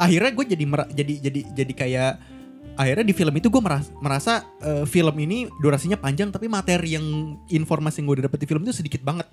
Akhirnya 0.00 0.32
gue 0.32 0.46
jadi 0.56 0.64
jadi 0.90 1.14
jadi 1.20 1.40
jadi 1.52 1.72
kayak 1.76 2.12
akhirnya 2.74 3.02
di 3.02 3.12
film 3.12 3.30
itu 3.32 3.46
gue 3.46 3.58
merasa, 3.58 3.90
merasa 3.98 4.32
eh, 4.58 4.82
film 4.84 5.14
ini 5.16 5.46
durasinya 5.56 5.94
panjang 5.94 6.28
tapi 6.28 6.46
materi 6.46 6.94
yang 6.94 7.06
informasi 7.46 8.02
yang 8.02 8.06
gue 8.08 8.26
dapet 8.26 8.40
di 8.40 8.46
film 8.46 8.62
itu 8.62 8.74
sedikit 8.74 9.00
banget 9.00 9.30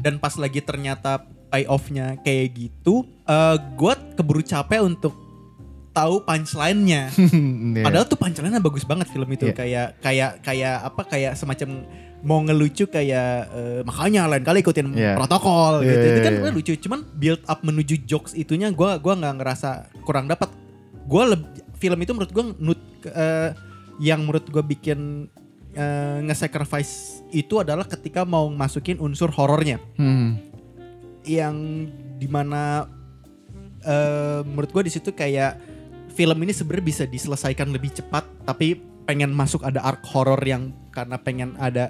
dan 0.00 0.18
pas 0.18 0.34
lagi 0.34 0.58
ternyata 0.58 1.22
pay 1.46 1.66
off-nya 1.66 2.18
kayak 2.20 2.50
gitu 2.52 3.06
eh 3.24 3.56
gue 3.74 3.92
keburu 4.14 4.42
capek 4.42 4.82
untuk 4.82 5.14
tahu 5.90 6.22
punchline-nya 6.22 7.10
Iya. 7.70 7.82
padahal 7.82 8.06
tuh 8.06 8.14
punchline-nya 8.14 8.58
bagus 8.58 8.82
banget 8.82 9.06
film 9.06 9.26
itu 9.28 9.46
Iya. 9.46 9.54
kayak 9.54 9.88
kayak 9.98 10.30
kayak 10.40 10.76
apa 10.84 11.02
kayak 11.04 11.32
semacam 11.34 11.82
mau 12.20 12.38
ngelucu 12.40 12.84
kayak 12.86 13.48
eh, 13.48 13.80
makanya 13.82 14.26
lain 14.26 14.42
kali 14.42 14.60
ikutin 14.60 14.94
Iya. 14.94 15.14
protokol 15.14 15.82
Iya, 15.82 15.90
gitu 15.90 16.04
itu 16.04 16.18
iya, 16.18 16.26
kan 16.26 16.32
iya. 16.32 16.40
gue 16.40 16.50
lucu 16.52 16.72
cuman 16.76 17.00
build 17.14 17.42
up 17.44 17.60
menuju 17.62 18.02
jokes 18.02 18.34
itunya 18.34 18.70
gue 18.70 18.90
gua 18.98 19.14
nggak 19.14 19.34
ngerasa 19.38 19.70
kurang 20.02 20.26
dapat 20.26 20.50
gue 21.00 21.22
film 21.80 21.98
itu 21.98 22.12
menurut 22.12 22.30
gue 22.30 22.44
nut 22.60 22.80
eh, 23.08 23.50
yang 23.98 24.20
menurut 24.22 24.44
gue 24.46 24.60
bikin 24.62 25.26
eh, 25.72 26.18
nge-sacrifice 26.22 27.24
itu 27.32 27.56
adalah 27.56 27.84
ketika 27.84 28.22
mau 28.22 28.46
masukin 28.46 29.00
unsur 29.00 29.32
horornya 29.32 29.80
Hmm. 29.96 30.36
yang 31.24 31.56
di 32.16 32.28
mana 32.28 32.84
eh 33.80 34.40
menurut 34.44 34.68
gue 34.70 34.82
di 34.84 34.92
situ 34.92 35.10
kayak 35.10 35.56
film 36.12 36.36
ini 36.38 36.52
sebenarnya 36.52 36.84
bisa 36.84 37.04
diselesaikan 37.04 37.72
lebih 37.72 37.88
cepat 37.90 38.28
tapi 38.44 38.76
pengen 39.04 39.32
masuk 39.32 39.64
ada 39.64 39.80
arc 39.80 40.04
horror 40.06 40.40
yang 40.42 40.68
karena 40.90 41.16
pengen 41.16 41.56
ada 41.56 41.88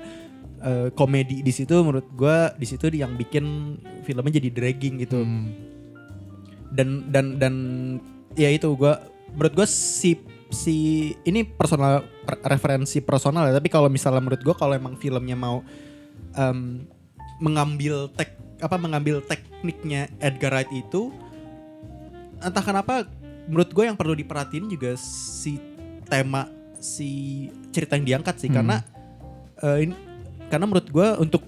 eh, 0.61 0.89
komedi 0.95 1.43
di 1.43 1.51
situ 1.51 1.83
menurut 1.83 2.07
gue 2.15 2.37
di 2.55 2.67
situ 2.69 2.87
yang 2.93 3.19
bikin 3.19 3.75
filmnya 4.03 4.39
jadi 4.39 4.51
dragging 4.51 5.03
gitu 5.03 5.19
Hmm. 5.19 5.51
dan 6.71 7.11
dan 7.11 7.27
dan 7.43 7.55
ya 8.35 8.47
itu 8.47 8.71
gue 8.71 8.95
menurut 9.33 9.53
gue 9.55 9.67
si 9.69 10.19
si 10.51 10.77
ini 11.23 11.47
personal 11.47 12.03
re- 12.27 12.43
referensi 12.45 12.99
personal 12.99 13.47
ya 13.47 13.55
tapi 13.55 13.71
kalau 13.71 13.87
misalnya 13.87 14.19
menurut 14.19 14.43
gue 14.43 14.55
kalau 14.55 14.75
emang 14.75 14.99
filmnya 14.99 15.39
mau 15.39 15.63
em, 16.35 16.85
mengambil 17.39 18.11
tek 18.13 18.35
apa 18.61 18.77
mengambil 18.77 19.25
tekniknya 19.25 20.11
Edgar 20.21 20.53
Wright 20.53 20.69
itu 20.75 21.09
entah 22.41 22.61
kenapa 22.61 23.09
menurut 23.49 23.71
gue 23.73 23.85
yang 23.89 23.97
perlu 23.97 24.13
diperhatiin 24.13 24.69
juga 24.69 24.99
si 25.01 25.57
tema 26.05 26.51
si 26.77 27.47
cerita 27.71 27.97
yang 27.97 28.05
diangkat 28.05 28.37
sih 28.37 28.49
Hmm. 28.51 28.57
karena 28.61 28.77
eh, 29.61 29.79
ini 29.89 29.95
karena 30.51 30.65
menurut 30.67 30.89
gue 30.91 31.09
untuk 31.23 31.43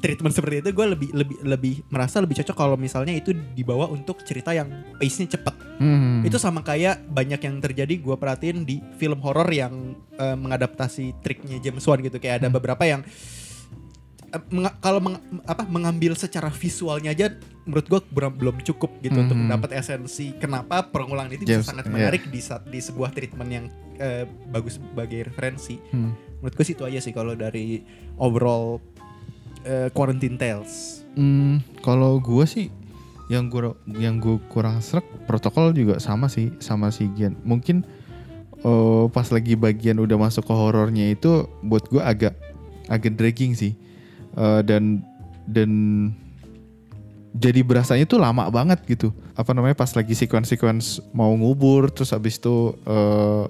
treatment 0.00 0.32
seperti 0.32 0.58
itu 0.58 0.70
gue 0.70 0.86
lebih 0.88 1.08
lebih 1.12 1.36
lebih 1.42 1.74
merasa 1.86 2.18
lebih 2.18 2.36
cocok 2.36 2.52
kalau 2.54 2.74
misalnya 2.74 3.12
itu 3.12 3.30
dibawa 3.32 3.86
untuk 3.86 4.20
cerita 4.20 4.50
yang 4.50 4.68
pace-nya 4.96 5.30
cepat 5.30 5.54
Hmm. 5.76 6.20
itu 6.20 6.36
sama 6.36 6.60
kayak 6.60 7.04
banyak 7.06 7.38
yang 7.38 7.56
terjadi 7.58 7.94
gue 7.96 8.12
perhatiin 8.12 8.64
di 8.64 8.80
film 8.96 9.16
horor 9.18 9.48
yang 9.48 9.72
eh, 10.14 10.34
mengadaptasi 10.34 11.20
triknya 11.20 11.56
James 11.58 11.80
Wan 11.82 12.00
gitu 12.00 12.16
kayak 12.16 12.40
ada 12.40 12.48
Hmm. 12.48 12.54
beberapa 12.54 12.84
yang 12.84 13.00
eh, 14.26 14.42
menga- 14.48 14.76
kalau 14.78 15.00
meng- 15.00 15.18
apa 15.42 15.64
mengambil 15.64 16.12
secara 16.14 16.48
visualnya 16.48 17.10
aja 17.10 17.32
menurut 17.62 17.86
gue 17.86 18.00
belum 18.12 18.56
cukup 18.62 19.00
gitu 19.00 19.16
untuk 19.16 19.34
Hmm. 19.34 19.46
mendapat 19.46 19.72
esensi 19.74 20.32
kenapa 20.34 20.84
pengulangan 20.84 21.32
itu 21.32 21.44
James, 21.44 21.60
bisa 21.60 21.70
sangat 21.70 21.86
iya. 21.86 21.92
menarik 21.92 22.22
di 22.26 22.40
saat 22.40 22.62
di 22.64 22.78
sebuah 22.78 23.10
treatment 23.10 23.50
yang 23.50 23.66
eh, 23.96 24.24
bagus 24.46 24.76
sebagai 24.76 25.24
referensi 25.24 25.76
Hmm. 25.88 26.12
menurut 26.36 26.54
gue 26.54 26.64
sih 26.64 26.72
itu 26.72 26.84
aja 26.84 26.98
sih 26.98 27.10
kalau 27.10 27.32
dari 27.32 27.84
overall 28.16 28.80
eh, 29.64 29.88
Quarantine 29.92 30.36
Tales 30.40 31.00
Hmm, 31.18 31.58
kalau 31.82 32.22
gue 32.22 32.46
sih 32.46 32.70
yang 33.30 33.46
gue 33.46 33.74
yang 33.98 34.18
gue 34.18 34.38
kurang 34.50 34.82
serak 34.82 35.06
protokol 35.26 35.70
juga 35.70 36.02
sama 36.02 36.26
sih 36.26 36.50
sama 36.62 36.90
si 36.94 37.10
Gian. 37.14 37.34
Mungkin 37.42 37.82
eh, 38.62 39.04
pas 39.10 39.26
lagi 39.30 39.54
bagian 39.58 39.98
udah 40.02 40.18
masuk 40.18 40.46
ke 40.46 40.54
horornya 40.54 41.14
itu 41.14 41.46
buat 41.66 41.86
gue 41.90 42.02
agak 42.02 42.34
agak 42.86 43.14
dragging 43.18 43.54
sih. 43.58 43.74
Eh, 44.38 44.60
dan 44.66 45.02
dan 45.50 45.70
jadi 47.30 47.62
berasanya 47.62 48.06
tuh 48.06 48.18
lama 48.18 48.50
banget 48.50 48.82
gitu. 48.86 49.14
Apa 49.38 49.54
namanya 49.54 49.78
pas 49.78 49.90
lagi 49.94 50.14
sequence-sequence 50.14 50.98
mau 51.14 51.30
ngubur 51.34 51.90
terus 51.90 52.10
habis 52.14 52.38
itu 52.38 52.74
eh, 52.86 53.44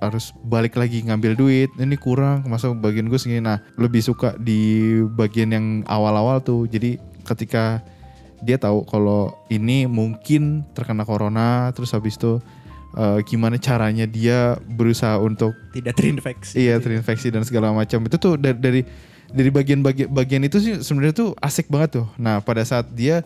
harus 0.00 0.32
balik 0.44 0.76
lagi 0.76 1.04
ngambil 1.04 1.32
duit. 1.36 1.70
Ini 1.76 1.96
kurang 1.96 2.44
masuk 2.48 2.76
bagian 2.80 3.08
gue 3.08 3.16
segini. 3.16 3.40
Nah 3.40 3.62
lebih 3.80 4.04
suka 4.04 4.36
di 4.36 5.00
bagian 5.16 5.52
yang 5.52 5.66
awal-awal 5.88 6.40
tuh. 6.44 6.68
Jadi 6.68 7.00
ketika 7.24 7.80
dia 8.44 8.60
tahu 8.60 8.84
kalau 8.84 9.32
ini 9.48 9.88
mungkin 9.88 10.62
terkena 10.76 11.08
corona 11.08 11.72
terus 11.72 11.96
habis 11.96 12.20
itu 12.20 12.36
eh, 12.96 13.18
gimana 13.24 13.56
caranya 13.56 14.04
dia 14.04 14.60
berusaha 14.68 15.16
untuk 15.16 15.56
tidak 15.72 15.96
terinfeksi. 15.96 16.54
Iya 16.60 16.76
terinfeksi 16.78 17.32
dan 17.32 17.42
segala 17.48 17.72
macam. 17.72 18.04
Itu 18.04 18.16
tuh 18.20 18.34
dari 18.36 18.58
dari 18.60 18.80
dari 19.32 19.50
bagian-bagian 19.50 20.12
bagian 20.12 20.42
itu 20.44 20.60
sih 20.60 20.74
sebenarnya 20.84 21.16
tuh 21.16 21.30
asik 21.40 21.72
banget 21.72 22.04
tuh. 22.04 22.06
Nah 22.20 22.44
pada 22.44 22.60
saat 22.62 22.92
dia 22.92 23.24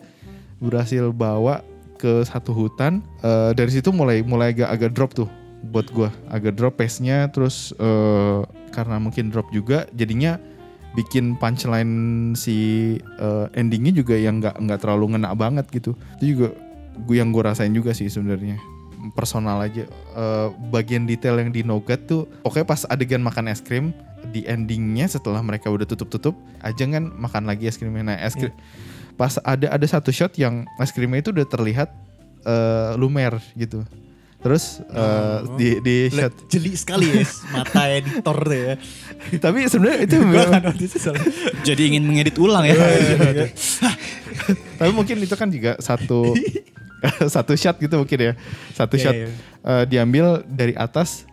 berhasil 0.61 1.11
bawa 1.11 1.65
ke 1.99 2.25
satu 2.25 2.55
hutan 2.55 3.03
eh, 3.21 3.51
dari 3.53 3.69
situ 3.69 3.91
mulai 3.93 4.23
mulai 4.25 4.55
agak 4.55 4.69
agak 4.71 4.91
drop 4.95 5.11
tuh 5.13 5.40
buat 5.69 5.87
gua. 5.93 6.09
Agak 6.33 6.57
drop 6.57 6.81
pace-nya 6.81 7.29
terus 7.29 7.75
eh, 7.77 8.39
karena 8.73 8.97
mungkin 8.97 9.29
drop 9.29 9.47
juga 9.53 9.85
jadinya 9.93 10.41
bikin 10.97 11.37
punchline 11.37 12.33
si 12.33 12.97
eh, 12.99 13.45
endingnya 13.53 13.93
juga 14.01 14.15
yang 14.17 14.41
nggak 14.41 14.57
nggak 14.57 14.79
terlalu 14.81 15.15
ngena 15.15 15.37
banget 15.37 15.69
gitu. 15.69 15.93
Itu 16.17 16.25
juga 16.25 16.47
gue 16.91 17.15
yang 17.15 17.31
gue 17.31 17.43
rasain 17.45 17.71
juga 17.71 17.93
sih 17.93 18.09
sebenarnya. 18.09 18.57
Personal 19.13 19.61
aja. 19.61 19.85
Eh, 20.17 20.47
bagian 20.73 21.05
detail 21.05 21.37
yang 21.37 21.53
di 21.53 21.61
Nogat 21.61 22.09
tuh 22.09 22.25
pokoknya 22.41 22.65
pas 22.67 22.81
adegan 22.89 23.21
makan 23.21 23.53
es 23.53 23.61
krim 23.61 23.93
di 24.33 24.45
endingnya 24.45 25.09
setelah 25.09 25.41
mereka 25.41 25.69
udah 25.73 25.85
tutup-tutup 25.89 26.37
aja 26.61 26.85
kan 26.85 27.09
makan 27.17 27.45
lagi 27.45 27.69
es 27.69 27.77
krimnya. 27.77 28.13
Nah 28.13 28.17
es 28.17 28.33
krim 28.33 28.53
pas 29.19 29.37
ada 29.45 29.69
ada 29.69 29.85
satu 29.85 30.09
shot 30.09 30.33
yang 30.39 30.65
es 30.81 30.89
krimnya 30.89 31.21
itu 31.21 31.29
udah 31.29 31.45
terlihat 31.45 31.89
eh, 32.41 32.91
lumer 32.97 33.37
gitu 33.53 33.85
terus 34.41 34.81
eh, 34.83 35.37
di 35.53 35.69
di 35.79 35.95
shot 36.09 36.33
jeli 36.49 36.73
sekali 36.73 37.05
ya 37.07 37.21
mata 37.53 37.81
editor 37.87 38.37
tuh 38.37 38.57
ya. 38.57 38.73
Tapi 39.37 39.57
sebenarnya 39.65 39.99
itu 40.01 40.15
memang- 40.21 40.65
Jadi 41.61 41.81
ingin 41.87 42.03
mengedit 42.03 42.35
ulang 42.35 42.65
ya. 42.65 42.73
tapi 44.75 44.91
mungkin 44.91 45.15
itu 45.17 45.35
kan 45.35 45.47
juga 45.47 45.77
satu 45.77 46.33
satu 47.33 47.53
shot 47.53 47.77
gitu 47.77 47.95
mungkin 47.95 48.19
ya. 48.19 48.33
Satu 48.73 48.97
Iya, 48.97 49.03
shot 49.03 49.13
iya. 49.15 49.27
eh, 49.61 49.83
diambil 49.85 50.25
dari 50.43 50.73
atas 50.73 51.25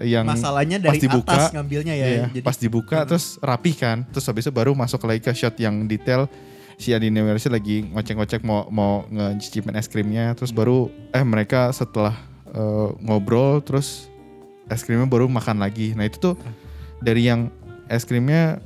yang 0.00 0.24
masalahnya 0.24 0.78
pas 0.78 0.94
dari 0.94 1.00
dibuka, 1.02 1.28
atas 1.34 1.52
ngambilnya 1.52 1.92
ya 1.92 2.06
Iya, 2.06 2.24
jadi 2.30 2.40
pas 2.40 2.56
dibuka 2.56 2.98
terus 3.04 3.36
rapi 3.38 3.72
kan. 3.72 4.04
Terus 4.08 4.24
habis 4.24 4.44
itu 4.44 4.52
baru 4.52 4.72
masuk 4.72 5.00
lagi 5.02 5.20
ke 5.20 5.32
shot 5.32 5.56
yang 5.56 5.84
detail. 5.84 6.28
Si 6.76 6.96
Adine 6.96 7.20
Mercy 7.20 7.52
lagi 7.52 7.84
ngocek-ngocek 7.84 8.40
mau 8.40 8.64
mau 8.72 9.04
ngecicipin 9.08 9.76
es 9.76 9.84
krimnya. 9.84 10.32
Terus 10.32 10.48
baru 10.48 10.88
eh 11.12 11.20
mereka 11.20 11.68
setelah 11.70 12.16
eh, 12.50 12.88
ngobrol 13.00 13.60
terus 13.60 14.10
es 14.66 14.80
krimnya 14.80 15.04
baru 15.04 15.26
makan 15.26 15.58
lagi. 15.58 15.92
Nah 15.92 16.04
itu 16.04 16.18
tuh 16.20 16.34
dari 16.98 17.26
yang 17.26 17.50
es 17.86 18.02
krimnya 18.02 18.58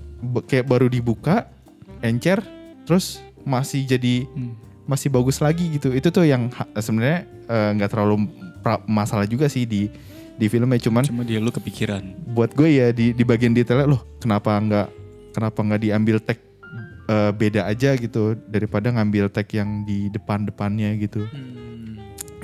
kayak 0.45 0.65
baru 0.65 0.87
dibuka 0.87 1.49
encer 2.01 2.41
terus 2.83 3.21
masih 3.43 3.85
jadi 3.85 4.25
Hmm. 4.27 4.53
masih 4.85 5.09
bagus 5.09 5.39
lagi 5.39 5.69
gitu. 5.71 5.91
Itu 5.91 6.09
tuh 6.09 6.25
yang 6.25 6.49
sebenarnya 6.75 7.25
eh, 7.45 7.71
nggak 7.73 7.91
terlalu 7.91 8.29
pra- 8.61 8.85
masalah 8.85 9.25
juga 9.25 9.49
sih 9.49 9.65
di 9.65 9.89
di 10.35 10.47
filmnya. 10.47 10.77
Cuman 10.79 11.05
Cuma 11.05 11.23
dia 11.23 11.39
lu 11.39 11.49
kepikiran. 11.49 12.03
buat 12.33 12.53
gue 12.53 12.69
ya 12.75 12.91
di 12.91 13.13
di 13.13 13.23
bagian 13.23 13.53
detailnya 13.53 13.87
loh 13.87 14.03
kenapa 14.19 14.57
nggak 14.57 14.89
kenapa 15.33 15.59
nggak 15.61 15.81
diambil 15.83 16.17
tag 16.19 16.37
eh, 17.05 17.31
beda 17.31 17.65
aja 17.65 17.95
gitu 17.95 18.33
daripada 18.45 18.89
ngambil 18.91 19.29
tag 19.29 19.49
yang 19.51 19.85
di 19.85 20.09
depan 20.09 20.43
depannya 20.43 20.93
gitu 20.97 21.25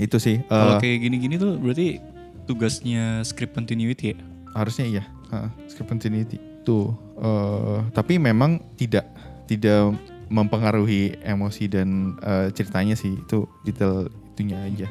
itu 0.01 0.17
sih 0.17 0.37
eh, 0.39 0.49
Kalau 0.49 0.77
kayak 0.79 0.99
gini-gini 0.99 1.37
tuh 1.37 1.55
berarti 1.55 2.01
tugasnya 2.45 3.21
script 3.23 3.53
continuity 3.53 4.13
ya. 4.13 4.17
harusnya 4.53 4.87
iya 4.89 5.05
Heeh, 5.31 5.51
script 5.67 5.89
continuity 5.89 6.37
tuh 6.61 6.91
eh, 7.17 7.79
tapi 7.91 8.17
memang 8.17 8.59
tidak 8.75 9.07
tidak 9.45 9.95
mempengaruhi 10.27 11.19
emosi 11.21 11.67
dan 11.67 11.89
eh, 12.19 12.49
ceritanya 12.51 12.95
sih 12.95 13.15
itu 13.15 13.45
detail 13.63 14.09
itunya 14.33 14.59
aja 14.59 14.87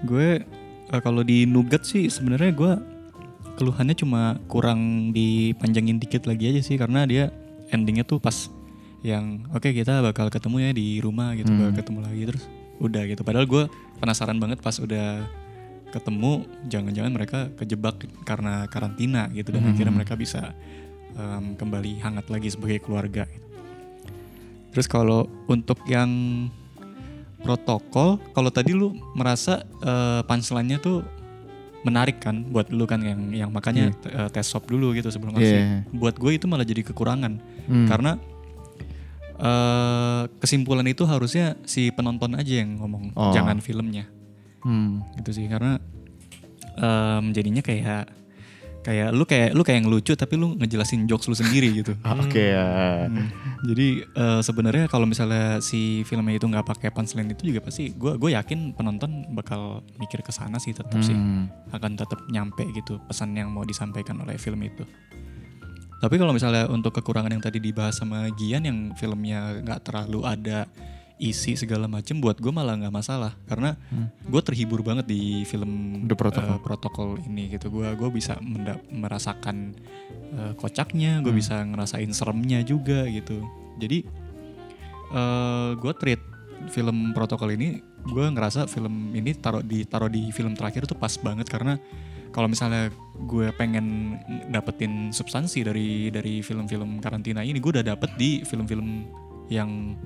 Gue 0.00 0.42
eh, 0.84 1.00
kalau 1.00 1.20
di 1.20 1.44
Nugat 1.44 1.82
sih 1.82 2.06
sebenarnya 2.06 2.52
gue 2.52 2.72
keluhannya 3.54 3.94
cuma 3.94 4.38
kurang 4.46 5.10
dipanjangin 5.10 5.98
dikit 5.98 6.24
lagi 6.24 6.48
aja 6.48 6.60
sih 6.62 6.76
karena 6.76 7.02
dia 7.02 7.34
endingnya 7.68 8.02
tuh 8.02 8.16
pas 8.16 8.48
yang 9.00 9.46
oke 9.50 9.66
kita 9.66 9.98
bakal 10.00 10.26
ketemu 10.26 10.56
ya 10.60 10.70
di 10.72 10.86
rumah 10.98 11.34
gitu 11.34 11.46
Hmm. 11.46 11.58
bakal 11.60 11.74
ketemu 11.76 12.00
lagi 12.02 12.22
terus 12.26 12.44
udah 12.78 13.02
gitu 13.04 13.20
padahal 13.20 13.44
gue 13.44 13.66
penasaran 13.98 14.38
banget 14.38 14.58
pas 14.58 14.74
udah 14.76 15.26
ketemu 15.88 16.32
jangan-jangan 16.66 17.10
mereka 17.10 17.38
kejebak 17.56 17.96
karena 18.22 18.66
karantina 18.66 19.26
gitu 19.30 19.50
dan 19.50 19.64
Hmm. 19.64 19.72
akhirnya 19.72 19.94
mereka 19.94 20.14
bisa 20.14 20.52
em, 21.10 21.56
kembali 21.56 21.98
hangat 21.98 22.28
lagi 22.28 22.46
sebagai 22.48 22.78
keluarga. 22.78 23.26
Terus 24.70 24.86
kalau 24.86 25.26
untuk 25.46 25.80
yang 25.84 26.06
protokol, 27.40 28.18
kalau 28.32 28.50
tadi 28.50 28.74
lu 28.74 28.94
merasa 29.14 29.62
eh, 29.80 30.20
punchline-nya 30.22 30.78
tuh 30.78 31.02
menarik 31.82 32.18
kan 32.18 32.42
buat 32.44 32.68
lu 32.68 32.84
kan 32.84 32.98
yang 33.00 33.30
yang 33.32 33.50
makanya 33.50 33.94
eh, 34.04 34.28
tes 34.28 34.44
swab 34.44 34.66
dulu 34.66 34.90
gitu 34.92 35.08
sebelum 35.08 35.34
ngasih. 35.34 35.58
Iya. 35.58 35.66
Buat 35.90 36.18
gue 36.18 36.32
itu 36.34 36.46
malah 36.46 36.66
jadi 36.66 36.82
kekurangan 36.84 37.32
Hmm. 37.66 37.86
karena 37.86 38.18
eh, 39.38 40.22
kesimpulan 40.38 40.84
itu 40.84 41.02
harusnya 41.04 41.54
si 41.64 41.88
penonton 41.88 42.34
aja 42.34 42.58
yang 42.58 42.76
ngomong, 42.76 43.14
Oh. 43.14 43.30
jangan 43.30 43.58
filmnya 43.58 44.10
Hmm. 44.58 45.06
gitu 45.16 45.30
sih 45.32 45.46
karena 45.46 45.78
em, 46.76 47.30
jadinya 47.30 47.58
kayak 47.60 48.10
kayak 48.78 49.10
lu 49.10 49.22
kayak 49.22 49.50
lu 49.52 49.60
kayak 49.60 49.84
ngelucu 49.84 50.14
tapi 50.14 50.34
lu 50.34 50.54
ngejelasin 50.54 51.04
jokes 51.04 51.26
lu 51.26 51.34
sendiri 51.34 51.70
gitu. 51.72 51.92
Oke 52.24 52.54
ya. 52.54 53.04
Hmm. 53.04 53.28
Jadi 53.64 53.86
eh, 54.02 54.40
sebenarnya 54.40 54.86
kalau 54.86 55.04
misalnya 55.04 55.58
si 55.60 56.02
filmnya 56.02 56.34
itu 56.34 56.46
nggak 56.46 56.64
pakai 56.64 56.88
punchline 56.88 57.28
itu 57.28 57.48
juga 57.48 57.60
pasti 57.60 57.90
gue 57.92 58.16
gue 58.16 58.30
yakin 58.32 58.72
penonton 58.72 59.28
bakal 59.30 59.82
mikir 59.96 60.18
ke 60.20 60.30
sana 60.30 60.56
sih 60.56 60.72
tetap 60.72 60.98
sih 61.00 61.12
Hmm. 61.12 61.50
akan 61.68 61.94
tetap 61.94 62.22
nyampe 62.26 62.64
gitu 62.72 62.98
pesan 63.04 63.32
yang 63.32 63.50
mau 63.50 63.62
disampaikan 63.62 64.18
oleh 64.18 64.34
film 64.34 64.62
itu. 64.62 64.86
Tapi 65.98 66.14
kalau 66.14 66.30
misalnya 66.30 66.66
untuk 66.66 66.94
kekurangan 66.94 67.28
yang 67.28 67.40
tadi 67.40 67.58
dibahas 67.58 67.96
sama 67.96 68.30
Gian 68.32 68.62
yang 68.62 68.78
filmnya 68.94 69.58
nggak 69.60 69.82
terlalu 69.82 70.22
ada 70.22 70.70
isi 71.18 71.58
segala 71.58 71.90
macem 71.90 72.14
buat 72.16 72.38
gue 72.38 72.48
malah 72.48 72.78
nggak 72.78 72.94
masalah 72.94 73.34
karena 73.44 73.74
gue 74.22 74.38
terhibur 74.38 74.86
banget 74.86 75.02
di 75.04 75.42
film 75.42 75.66
Hmm. 75.98 76.06
The 76.06 76.14
Protocol. 76.14 76.46
eh, 76.48 76.60
protokol 76.62 77.08
ini 77.20 77.50
gitu 77.50 77.66
gue 77.68 77.90
gue 77.90 78.06
bisa 78.08 78.38
merasakan 78.88 79.74
eh, 80.30 80.54
kocaknya 80.54 81.18
gue 81.18 81.34
Hmm. 81.34 81.40
bisa 81.42 81.58
ngerasain 81.58 82.06
seremnya 82.12 82.62
juga 82.62 83.02
gitu 83.04 83.42
jadi 83.76 84.06
eh 85.10 85.70
gue 85.74 85.92
treat 85.94 86.22
film 86.68 87.10
protokol 87.10 87.50
ini 87.50 87.80
gue 88.04 88.24
ngerasa 88.28 88.66
film 88.66 89.10
ini 89.12 89.34
taruh 89.34 89.62
di 89.62 89.82
taruh 89.82 90.06
di 90.06 90.30
film 90.30 90.52
terakhir 90.52 90.86
tuh 90.86 90.94
pas 90.94 91.10
banget 91.16 91.46
karena 91.46 91.82
kalau 92.28 92.46
misalnya 92.46 92.92
gue 93.18 93.50
pengen 93.54 94.18
dapetin 94.48 95.10
substansi 95.10 95.64
dari 95.64 96.08
dari 96.08 96.40
film-film 96.40 96.98
karantina 96.98 97.42
ini 97.42 97.58
gue 97.58 97.80
udah 97.80 97.86
dapet 97.86 98.10
di 98.14 98.42
film-film 98.42 99.08
yang 99.48 99.96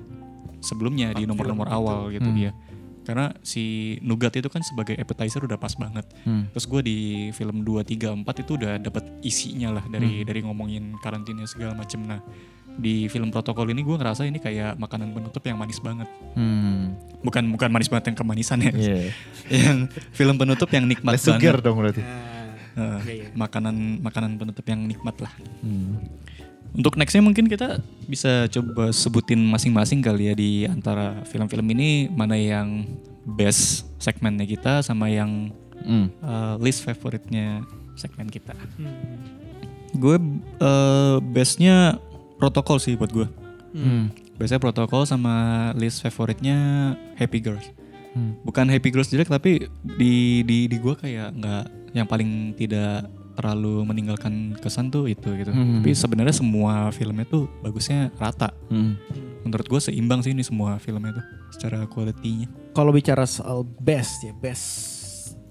sebelumnya 0.59 1.11
di 1.11 1.27
nomor-nomor 1.27 1.67
awal 1.67 2.07
gitu 2.09 2.25
Hmm. 2.25 2.37
dia 2.37 2.51
karena 3.03 3.35
si 3.43 3.95
Nugat 3.99 4.31
itu 4.39 4.47
kan 4.47 4.63
sebagai 4.63 4.95
appetizer 4.95 5.43
udah 5.43 5.59
pas 5.59 5.75
banget 5.75 6.07
Hmm. 6.23 6.47
terus 6.55 6.63
gue 6.63 6.81
di 6.81 6.97
film 7.35 7.59
2, 7.61 7.83
3, 7.83 8.15
4 8.15 8.23
itu 8.39 8.55
udah 8.55 8.79
dapet 8.79 9.03
isinya 9.19 9.75
lah 9.75 9.83
Hmm. 9.83 9.91
dari 9.91 10.23
dari 10.23 10.39
ngomongin 10.39 10.95
karantina 11.03 11.43
segala 11.43 11.75
macem 11.75 11.99
nah 12.01 12.23
di 12.73 13.05
film 13.05 13.29
protokol 13.29 13.69
ini 13.69 13.81
gue 13.81 13.93
ngerasa 13.93 14.25
ini 14.25 14.37
kayak 14.37 14.75
makanan 14.75 15.13
penutup 15.13 15.43
yang 15.43 15.57
manis 15.57 15.77
banget 15.77 16.09
Hmm. 16.33 16.97
bukan 17.21 17.45
bukan 17.49 17.69
manis 17.69 17.85
banget 17.87 18.09
yang 18.09 18.17
kemanisan 18.17 18.59
ya 18.59 18.71
Iya. 18.71 18.97
yang 19.69 19.77
film 20.11 20.35
penutup 20.35 20.69
yang 20.69 20.83
nikmat 20.83 21.13
Less 21.13 21.23
sugar 21.23 21.57
banget 21.57 21.63
dong 21.63 21.77
berarti. 21.77 22.01
Eh, 22.73 23.29
makanan 23.33 24.01
makanan 24.01 24.31
penutup 24.35 24.65
yang 24.65 24.81
nikmat 24.81 25.13
lah 25.19 25.29
Hmm. 25.61 26.01
untuk 26.73 26.97
nextnya 26.97 27.21
mungkin 27.21 27.45
kita 27.45 27.77
bisa 28.03 28.49
coba 28.49 28.89
sebutin 28.89 29.37
masing-masing 29.39 30.01
kali 30.01 30.25
ya 30.25 30.33
di 30.33 30.51
antara 30.65 31.21
film-film 31.23 31.69
ini 31.69 32.09
mana 32.09 32.33
yang 32.33 32.89
best 33.23 33.85
segmennya 33.97 34.43
kita 34.43 34.81
sama 34.81 35.05
yang 35.07 35.53
Hmm. 35.83 36.09
uh, 36.19 36.55
least 36.57 36.81
favoritnya 36.81 37.61
segmen 37.93 38.25
kita. 38.25 38.55
Gue 39.93 40.17
uh, 40.57 41.21
bestnya 41.21 42.01
protokol 42.43 42.75
sih 42.75 42.99
buat 42.99 43.07
gue. 43.15 43.23
Hmm. 43.71 44.11
Biasanya 44.35 44.59
protokol 44.59 45.07
sama 45.07 45.71
list 45.79 46.03
favoritnya 46.03 46.91
Happy 47.15 47.39
Girls. 47.39 47.71
Hmm. 48.11 48.35
Bukan 48.43 48.67
Happy 48.67 48.91
Girls 48.91 49.07
jelek 49.07 49.31
tapi 49.31 49.71
di 49.79 50.43
di 50.43 50.67
di 50.67 50.77
gue 50.77 50.91
kayak 50.91 51.31
nggak 51.39 51.65
yang 51.95 52.03
paling 52.03 52.51
tidak 52.59 53.07
terlalu 53.33 53.81
meninggalkan 53.87 54.59
kesan 54.59 54.91
tuh 54.91 55.07
itu 55.07 55.31
gitu. 55.39 55.55
Hmm. 55.55 55.79
Tapi 55.79 55.95
sebenarnya 55.95 56.35
semua 56.35 56.91
filmnya 56.91 57.23
tuh 57.23 57.47
bagusnya 57.63 58.11
rata. 58.19 58.51
Hmm. 58.67 58.99
Menurut 59.47 59.65
gue 59.71 59.79
seimbang 59.79 60.19
sih 60.19 60.35
ini 60.35 60.43
semua 60.43 60.75
filmnya 60.83 61.15
tuh 61.15 61.25
secara 61.55 61.87
kualitinya. 61.87 62.51
Kalau 62.75 62.91
bicara 62.91 63.23
soal 63.23 63.63
best 63.63 64.19
ya 64.27 64.35
best. 64.35 64.67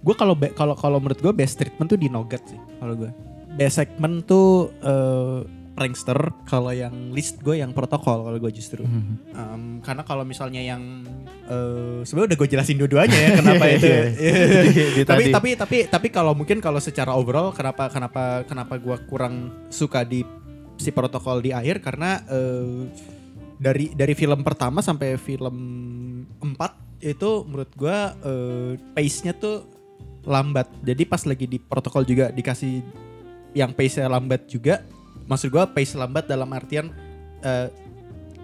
Gue 0.04 0.12
kalau 0.12 0.36
kalau 0.52 0.76
kalau 0.76 1.00
menurut 1.00 1.18
gue 1.18 1.32
best 1.32 1.56
treatment 1.56 1.88
tuh 1.88 1.96
di 1.96 2.12
Nogat 2.12 2.44
sih 2.44 2.60
kalau 2.76 2.94
gue. 3.00 3.10
Best 3.56 3.80
segment 3.80 4.24
tuh 4.28 4.70
eh, 4.84 5.61
prankster. 5.72 6.16
Kalau 6.44 6.70
yang 6.70 7.10
list 7.10 7.40
gue 7.40 7.58
yang 7.58 7.72
protokol 7.72 8.24
kalau 8.24 8.38
gue 8.38 8.52
justru. 8.52 8.84
Em, 8.84 9.80
karena 9.80 10.02
kalau 10.04 10.22
misalnya 10.22 10.60
yang 10.60 11.04
eh, 11.46 12.04
sebenarnya 12.04 12.34
udah 12.34 12.38
gue 12.38 12.48
jelasin 12.48 12.76
dua-duanya 12.78 13.18
ya 13.18 13.30
kenapa 13.36 13.64
itu. 13.76 13.88
Di- 13.88 14.92
di 14.96 15.02
tapi 15.04 15.22
tapi 15.32 15.50
tapi 15.56 15.78
tapi 15.88 16.08
kalau 16.08 16.32
mungkin 16.36 16.60
kalau 16.60 16.78
secara 16.78 17.16
overall 17.16 17.50
kenapa 17.50 17.88
kenapa 17.88 18.44
kenapa 18.44 18.74
gue 18.76 18.96
kurang 19.08 19.66
suka 19.72 20.04
di 20.04 20.22
si 20.76 20.90
protokol 20.90 21.40
di 21.40 21.50
akhir 21.54 21.80
karena 21.80 22.20
eh, 22.26 22.88
dari 23.62 23.94
dari 23.94 24.14
film 24.18 24.42
pertama 24.42 24.82
sampai 24.82 25.14
film 25.14 25.56
4 26.42 27.02
itu 27.02 27.30
menurut 27.46 27.70
gua 27.74 28.14
eh, 28.22 28.78
pace-nya 28.94 29.34
tuh 29.34 29.66
lambat. 30.22 30.70
Jadi 30.82 31.02
pas 31.06 31.22
lagi 31.26 31.46
di 31.46 31.58
protokol 31.58 32.06
juga 32.06 32.30
dikasih 32.30 32.82
yang 33.54 33.74
pace-nya 33.74 34.06
lambat 34.10 34.46
juga. 34.46 34.82
Maksud 35.32 35.48
gua 35.48 35.64
pace 35.66 35.96
lambat 35.96 36.28
dalam 36.28 36.52
artian 36.52 36.92
eh, 37.40 37.72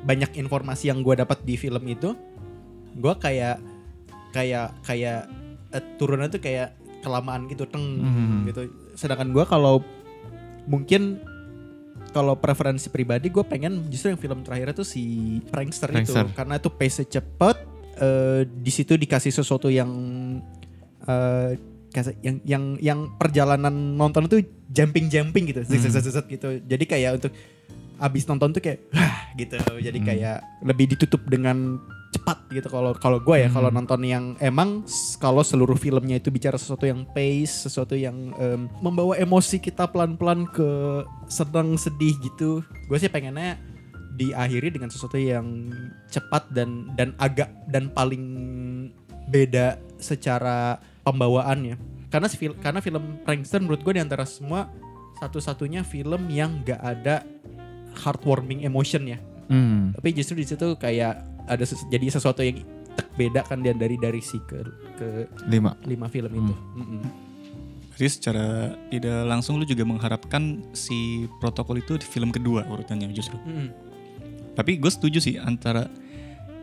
banyak 0.01 0.33
informasi 0.35 0.89
yang 0.89 1.05
gua 1.05 1.19
dapat 1.19 1.45
di 1.45 1.55
film 1.55 1.85
itu 1.85 2.17
gua 2.97 3.13
kayak 3.15 3.61
kayak 4.33 4.73
kayak 4.83 5.29
eh, 5.71 5.85
turunnya 5.97 6.27
tuh 6.27 6.41
kayak 6.41 6.73
kelamaan 6.99 7.45
gitu 7.47 7.69
teng 7.69 7.85
Hmm. 8.01 8.41
gitu. 8.45 8.73
Sedangkan 8.95 9.29
gua 9.29 9.45
kalau 9.45 9.85
mungkin 10.65 11.21
kalau 12.09 12.33
preferensi 12.35 12.89
pribadi 12.89 13.29
gue 13.29 13.45
pengen 13.45 13.85
justru 13.89 14.09
yang 14.09 14.17
film 14.17 14.41
terakhir 14.41 14.73
itu 14.73 14.81
si 14.81 15.03
prankster, 15.45 15.93
Prankster. 15.93 16.25
itu 16.25 16.33
karena 16.33 16.57
itu 16.57 16.69
pace 16.69 17.05
cepet 17.05 17.57
eh, 17.97 18.43
di 18.45 18.73
situ 18.73 18.97
dikasih 18.97 19.29
sesuatu 19.31 19.69
yang 19.69 19.91
eh, 21.05 21.53
kasih- 21.53 21.68
yang 22.23 22.37
yang 22.45 22.65
yang 22.79 23.01
perjalanan 23.17 23.73
nonton 23.97 24.29
itu 24.29 24.45
jumping 24.69 25.09
jumping 25.09 25.49
gitu. 25.49 25.65
Zet, 25.65 25.89
zet, 25.89 26.05
zet, 26.05 26.27
gitu. 26.29 26.61
Jadi 26.63 26.85
kayak 26.85 27.11
untuk 27.23 27.33
abis 27.99 28.25
nonton 28.31 28.55
tuh 28.55 28.63
kayak 28.63 28.89
wah 28.93 29.33
gitu. 29.35 29.57
Jadi 29.81 29.99
kayak 30.05 30.39
lebih 30.63 30.95
ditutup 30.95 31.25
dengan 31.27 31.81
cepat 32.09 32.39
gitu 32.49 32.69
kalau 32.73 32.97
kalau 32.97 33.21
gue 33.21 33.37
ya 33.37 33.49
kalau 33.53 33.69
nonton 33.69 34.01
yang 34.01 34.33
emang 34.41 34.81
kalau 35.21 35.45
seluruh 35.45 35.77
filmnya 35.77 36.17
itu 36.17 36.33
bicara 36.33 36.57
sesuatu 36.57 36.89
yang 36.89 37.05
pace 37.13 37.69
sesuatu 37.69 37.93
yang 37.93 38.33
em, 38.41 38.65
membawa 38.81 39.13
emosi 39.21 39.61
kita 39.61 39.85
pelan-pelan 39.93 40.49
ke 40.49 40.69
sedang 41.29 41.77
sedih 41.77 42.17
gitu 42.25 42.65
gue 42.89 42.97
sih 42.97 43.13
pengennya 43.13 43.61
diakhiri 44.17 44.73
dengan 44.73 44.89
sesuatu 44.89 45.21
yang 45.21 45.69
cepat 46.09 46.49
dan 46.51 46.89
dan 46.97 47.13
agak 47.21 47.53
dan 47.69 47.93
paling 47.93 48.25
beda 49.29 49.77
secara 50.01 50.81
pembawaannya 51.09 51.77
karena 52.09 52.27
si 52.27 52.37
fil- 52.37 52.57
karena 52.57 52.79
film 52.79 53.21
Prankster 53.21 53.59
menurut 53.59 53.81
gue 53.81 53.93
di 53.93 54.01
antara 54.01 54.25
semua 54.25 54.69
satu-satunya 55.17 55.83
film 55.83 56.29
yang 56.29 56.63
gak 56.63 56.79
ada 56.79 57.27
heartwarming 57.97 58.63
emotion 58.63 59.05
ya 59.07 59.19
Hmm. 59.49 59.97
tapi 59.97 60.13
justru 60.13 60.37
di 60.37 60.45
situ 60.45 60.77
kayak 60.77 61.19
ada 61.45 61.65
ses- 61.65 61.89
jadi 61.89 62.05
sesuatu 62.11 62.41
yang 62.41 62.61
tek 62.93 63.09
beda 63.15 63.41
kan 63.43 63.59
dia 63.59 63.73
dari 63.73 63.97
dari 63.97 64.21
si 64.21 64.37
ke 64.43 64.61
ke 64.95 65.09
Lima. 65.47 65.73
lima 65.83 66.05
film 66.07 66.29
itu 66.31 66.55
Mm-mm. 66.77 67.01
Jadi 67.91 68.11
secara 68.13 68.47
tidak 68.87 69.27
langsung 69.27 69.57
lu 69.57 69.65
juga 69.65 69.83
mengharapkan 69.83 70.63
si 70.71 70.95
protokol 71.39 71.81
itu 71.81 71.97
di 71.97 72.05
film 72.05 72.29
kedua 72.29 72.63
urutannya 72.63 73.11
justru. 73.11 73.35
Mm-mm. 73.41 73.75
Tapi 74.53 74.77
gue 74.77 74.87
setuju 74.87 75.19
sih 75.19 75.35
antara 75.35 75.89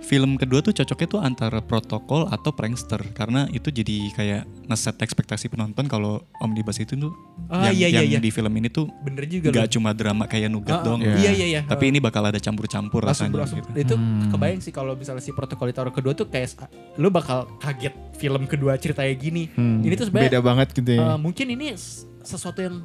film 0.05 0.37
kedua 0.37 0.61
tuh 0.61 0.69
cocoknya 0.71 1.07
tuh 1.09 1.19
antara 1.19 1.59
protokol 1.59 2.29
atau 2.29 2.49
prankster 2.49 3.01
karena 3.11 3.49
itu 3.49 3.67
jadi 3.67 4.13
kayak 4.13 4.41
ngeset 4.65 4.95
ekspektasi 4.97 5.45
penonton 5.47 5.85
kalau 5.85 6.21
omnibus 6.37 6.77
itu 6.77 6.93
tuh 6.95 7.09
Ah, 7.45 7.69
yang, 7.69 7.77
iya, 7.77 7.87
iya, 7.89 7.99
yang 7.99 8.07
iya. 8.07 8.19
di 8.19 8.29
film 8.29 8.53
ini 8.53 8.69
tuh 8.69 8.89
bener 9.01 9.25
juga 9.25 9.49
gak 9.51 9.65
loh. 9.65 9.71
cuma 9.71 9.89
drama 9.91 10.25
kayak 10.25 10.47
nugat 10.47 10.77
Ah, 10.77 10.83
dong. 10.83 11.01
iya 11.01 11.31
iya 11.31 11.45
iya 11.47 11.61
Tapi 11.63 11.89
ini 11.89 11.97
bakal 11.99 12.21
ada 12.23 12.37
campur-campur 12.37 13.01
langsung 13.01 13.29
rasanya 13.29 13.41
langsung 13.41 13.59
gitu. 13.61 13.69
itu 13.75 13.95
Hmm. 13.95 14.29
kebayang 14.29 14.61
sih 14.61 14.71
kalau 14.71 14.93
misalnya 14.93 15.19
si 15.19 15.29
protokol 15.29 15.67
ditaruh 15.67 15.89
kedua 15.89 16.13
tuh 16.13 16.25
kayak 16.25 16.53
lu 16.95 17.09
bakal 17.09 17.49
kaget 17.57 17.93
film 18.15 18.45
kedua 18.45 18.75
ceritanya 18.75 19.13
gini 19.13 19.49
Hmm. 19.51 19.81
ini 19.81 19.93
tuh 19.93 20.05
sebenarnya 20.07 20.31
beda 20.31 20.41
banget 20.41 20.67
gitu 20.71 20.91
ya. 20.91 21.01
Uh, 21.03 21.17
mungkin 21.17 21.47
ini 21.47 21.73
sesuatu 22.21 22.59
yang 22.59 22.81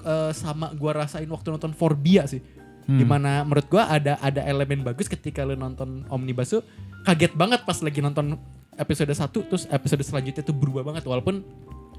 uh, 0.00 0.30
sama 0.32 0.70
gua 0.72 0.92
rasain 1.00 1.26
waktu 1.26 1.48
nonton 1.48 1.70
Forbia 1.70 2.26
sih. 2.26 2.42
Hmm. 2.82 2.96
Di 2.96 3.04
mana 3.04 3.42
menurut 3.42 3.66
gua 3.66 3.86
ada 3.86 4.16
ada 4.16 4.40
elemen 4.42 4.80
bagus 4.80 5.06
ketika 5.06 5.42
lu 5.42 5.54
nonton 5.54 6.02
Omnibus 6.06 6.50
tuh 6.50 6.62
kaget 7.02 7.32
banget 7.32 7.62
pas 7.62 7.76
lagi 7.76 7.98
nonton 7.98 8.34
episode 8.74 9.08
1 9.08 9.20
terus 9.30 9.64
episode 9.66 10.00
selanjutnya 10.00 10.40
tuh 10.40 10.52
berubah 10.52 10.82
banget 10.82 11.04
walaupun 11.04 11.44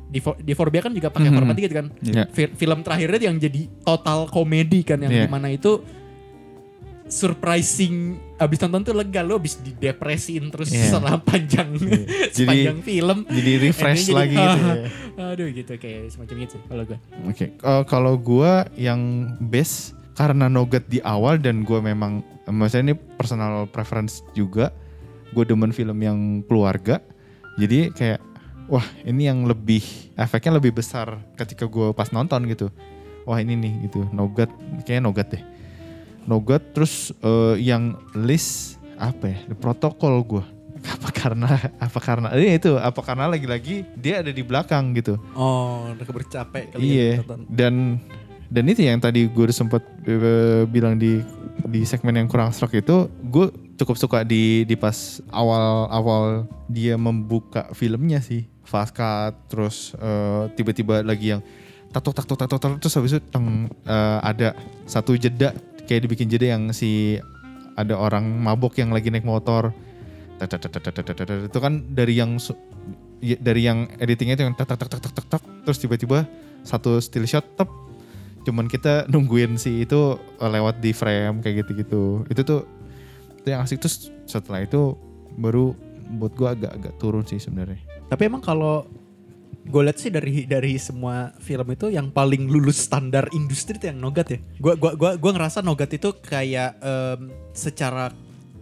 di 0.07 0.19
di 0.19 0.51
Forbia 0.51 0.81
kan 0.81 0.91
juga 0.91 1.07
pakai 1.07 1.29
Mhm. 1.29 1.37
format 1.37 1.55
gitu 1.55 1.71
kan. 1.73 1.87
Iya. 2.01 2.23
Fi- 2.27 2.51
Film 2.51 2.79
terakhirnya 2.81 3.31
yang 3.31 3.37
jadi 3.37 3.61
total 3.81 4.27
komedi 4.27 4.83
kan 4.83 4.99
yang 4.99 5.07
Iya. 5.09 5.23
di 5.23 5.29
mana 5.29 5.47
itu 5.47 5.79
surprising 7.07 8.15
abis 8.35 8.57
nonton 8.61 8.81
tuh 8.81 8.95
lega 8.95 9.19
lo 9.19 9.35
abis 9.35 9.59
didepresiin 9.59 10.47
terus 10.47 10.71
Iya. 10.71 10.87
selama 10.89 11.19
panjang 11.19 11.75
sepanjang 12.35 12.79
film 12.81 13.27
jadi 13.27 13.51
refresh 13.59 14.07
Endingnya 14.07 14.15
lagi 14.17 14.35
jadi, 14.35 14.47
gitu 14.47 14.67
ya. 14.71 15.27
aduh 15.31 15.47
gitu 15.51 15.73
kayak 15.75 16.01
semacam 16.07 16.35
itu 16.39 16.55
sih 16.55 16.61
kalau 16.65 16.83
gue 16.83 16.97
Oke, 17.27 17.45
eh, 17.51 17.83
kalau 17.85 18.13
gua 18.15 18.51
yang 18.73 18.99
best 19.39 19.91
karena 20.21 20.45
Nogat 20.45 20.86
di 20.86 21.01
awal 21.01 21.41
dan 21.41 21.65
gua 21.65 21.81
memang 21.81 22.21
maksudnya 22.45 22.93
ini 22.93 22.95
personal 23.17 23.65
preference 23.65 24.21
juga. 24.38 24.69
Gue 25.34 25.47
demen 25.47 25.73
film 25.73 25.97
yang 25.97 26.45
keluarga. 26.45 27.01
Jadi 27.57 27.89
kayak 27.89 28.21
wah, 28.69 28.86
ini 29.01 29.25
yang 29.25 29.49
lebih 29.49 29.81
efeknya 30.13 30.62
lebih 30.62 30.77
besar 30.77 31.17
ketika 31.34 31.65
gua 31.65 31.89
pas 31.89 32.13
nonton 32.13 32.45
gitu. 32.45 32.69
Wah, 33.25 33.41
ini 33.41 33.57
nih 33.57 33.89
gitu. 33.89 34.05
Nogat 34.13 34.53
kayaknya 34.86 35.01
Nogat 35.01 35.27
deh. 35.34 35.43
Nogat 36.29 36.62
terus 36.77 37.10
eh, 37.17 37.57
yang 37.57 37.97
list 38.13 38.77
apa 39.01 39.25
ya? 39.34 39.38
Protokol 39.57 40.21
gua. 40.21 40.45
Apa 40.97 41.13
karena 41.13 41.45
apa 41.77 41.99
karena 42.01 42.27
eh, 42.34 42.57
itu 42.57 42.73
apa 42.73 43.05
karena 43.05 43.29
lagi-lagi 43.29 43.86
dia 43.93 44.25
ada 44.25 44.34
di 44.34 44.41
belakang 44.41 44.97
gitu. 44.97 45.13
oh 45.38 45.93
udah 45.93 46.01
keburu 46.01 46.25
capek 46.25 46.73
kali 46.73 46.81
ya 46.81 46.89
Iya. 46.89 47.13
Dan 47.45 48.01
dan 48.51 48.67
itu 48.67 48.83
yang 48.83 48.99
tadi 48.99 49.31
gue 49.31 49.43
udah 49.47 49.55
sempet 49.55 49.79
eh, 50.03 50.67
bilang 50.67 50.99
di 50.99 51.23
di 51.63 51.87
segmen 51.87 52.19
yang 52.19 52.27
kurang 52.27 52.51
stroke 52.51 52.75
itu, 52.75 53.07
gue 53.31 53.47
cukup 53.79 53.95
suka 53.95 54.17
di 54.27 54.67
di 54.67 54.75
pas 54.75 55.23
awal-awal 55.31 56.43
dia 56.67 56.99
membuka 56.99 57.71
filmnya 57.71 58.19
sih, 58.19 58.43
fast 58.67 58.91
cut, 58.91 59.33
terus 59.47 59.95
eh, 59.95 60.51
tiba-tiba 60.59 60.99
lagi 60.99 61.31
yang 61.31 61.41
tatok 61.95 62.19
tatok 62.19 62.37
tatok 62.43 62.59
tatok 62.59 62.79
terus 62.83 62.95
habis 62.99 63.15
itu 63.15 63.23
teng, 63.31 63.71
eh, 63.87 64.19
ada 64.19 64.51
satu 64.83 65.15
jeda 65.15 65.55
kayak 65.87 66.07
dibikin 66.07 66.27
jeda 66.27 66.59
yang 66.59 66.75
si 66.75 67.19
ada 67.79 67.95
orang 67.95 68.27
mabok 68.27 68.75
yang 68.83 68.91
lagi 68.91 69.07
naik 69.07 69.23
motor 69.23 69.71
itu 70.41 71.59
kan 71.61 71.73
dari 71.87 72.17
yang 72.17 72.35
ya, 73.21 73.37
dari 73.37 73.61
yang 73.63 73.87
editingnya 74.01 74.35
itu 74.35 74.43
yang 74.43 74.57
tak 74.57 74.73
tak 74.73 74.87
tak 74.87 74.99
tak 74.99 75.13
tak 75.13 75.25
tak 75.37 75.43
terus 75.63 75.77
tiba-tiba 75.77 76.25
satu 76.65 76.97
still 76.97 77.23
shot 77.29 77.45
tep 77.55 77.69
cuman 78.41 78.65
kita 78.65 79.06
nungguin 79.12 79.58
si 79.58 79.86
itu 79.86 80.17
eh, 80.17 80.49
lewat 80.49 80.82
di 80.82 80.91
frame 80.91 81.41
kayak 81.41 81.65
gitu-gitu 81.65 82.25
itu 82.27 82.41
tuh 82.41 82.65
itu 83.41 83.47
yang 83.49 83.62
asik 83.65 83.82
terus 83.82 84.13
setelah 84.30 84.62
itu 84.62 84.97
baru 85.38 85.73
buat 86.17 86.34
gua 86.36 86.54
agak-agak 86.54 86.93
turun 86.99 87.23
sih 87.23 87.39
sebenarnya 87.39 87.80
Tapi 88.12 88.27
emang 88.27 88.43
kalau 88.43 88.84
gue 89.62 89.82
lihat 89.88 89.95
sih 89.95 90.12
dari 90.12 90.43
dari 90.43 90.75
semua 90.75 91.32
film 91.39 91.63
itu 91.71 91.88
yang 91.88 92.12
paling 92.12 92.49
lulus 92.51 92.84
standar 92.84 93.32
industri 93.32 93.80
itu 93.80 93.88
yang 93.88 94.04
Nogat 94.04 94.27
ya. 94.36 94.39
Gua 94.60 94.75
gua 94.75 94.99
gua 94.99 95.12
gua 95.15 95.32
ngerasa 95.32 95.63
Nogat 95.63 95.95
itu 95.95 96.12
kayak 96.19 96.75
em, 96.84 97.32
secara 97.56 98.12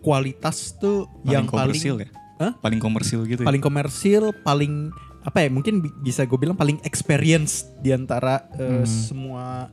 kualitas 0.06 0.78
tuh 0.78 1.10
Paling 1.26 1.34
yang 1.34 1.46
komersil 1.50 1.96
paling 1.98 2.14
ya. 2.14 2.18
Hah? 2.40 2.52
Paling 2.62 2.80
komersil 2.80 3.20
gitu. 3.26 3.42
ya. 3.44 3.48
paling 3.50 3.64
komersil, 3.64 4.24
paling 4.46 4.74
apa 5.24 5.44
ya? 5.44 5.50
Mungkin 5.52 5.84
bi- 5.84 5.96
bisa 6.00 6.24
gue 6.24 6.40
bilang 6.40 6.56
paling 6.56 6.80
experience 6.88 7.68
di 7.84 7.92
antara 7.92 8.48
eh, 8.56 8.86
semua 8.88 9.68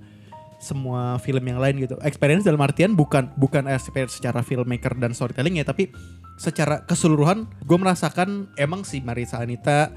semua 0.56 1.20
film 1.20 1.44
yang 1.44 1.60
lain 1.60 1.78
gitu. 1.84 1.94
Experience 2.02 2.42
dalam 2.42 2.58
artian 2.64 2.96
bukan 2.96 3.30
bukan 3.36 3.68
experience 3.70 4.18
secara 4.18 4.40
filmmaker 4.40 4.96
dan 4.96 5.12
storytelling 5.12 5.60
ya, 5.60 5.64
tapi 5.68 5.92
secara 6.40 6.82
keseluruhan 6.84 7.48
gue 7.64 7.78
merasakan 7.78 8.50
emang 8.56 8.82
si 8.82 9.00
Marisa 9.04 9.40
Anita 9.40 9.92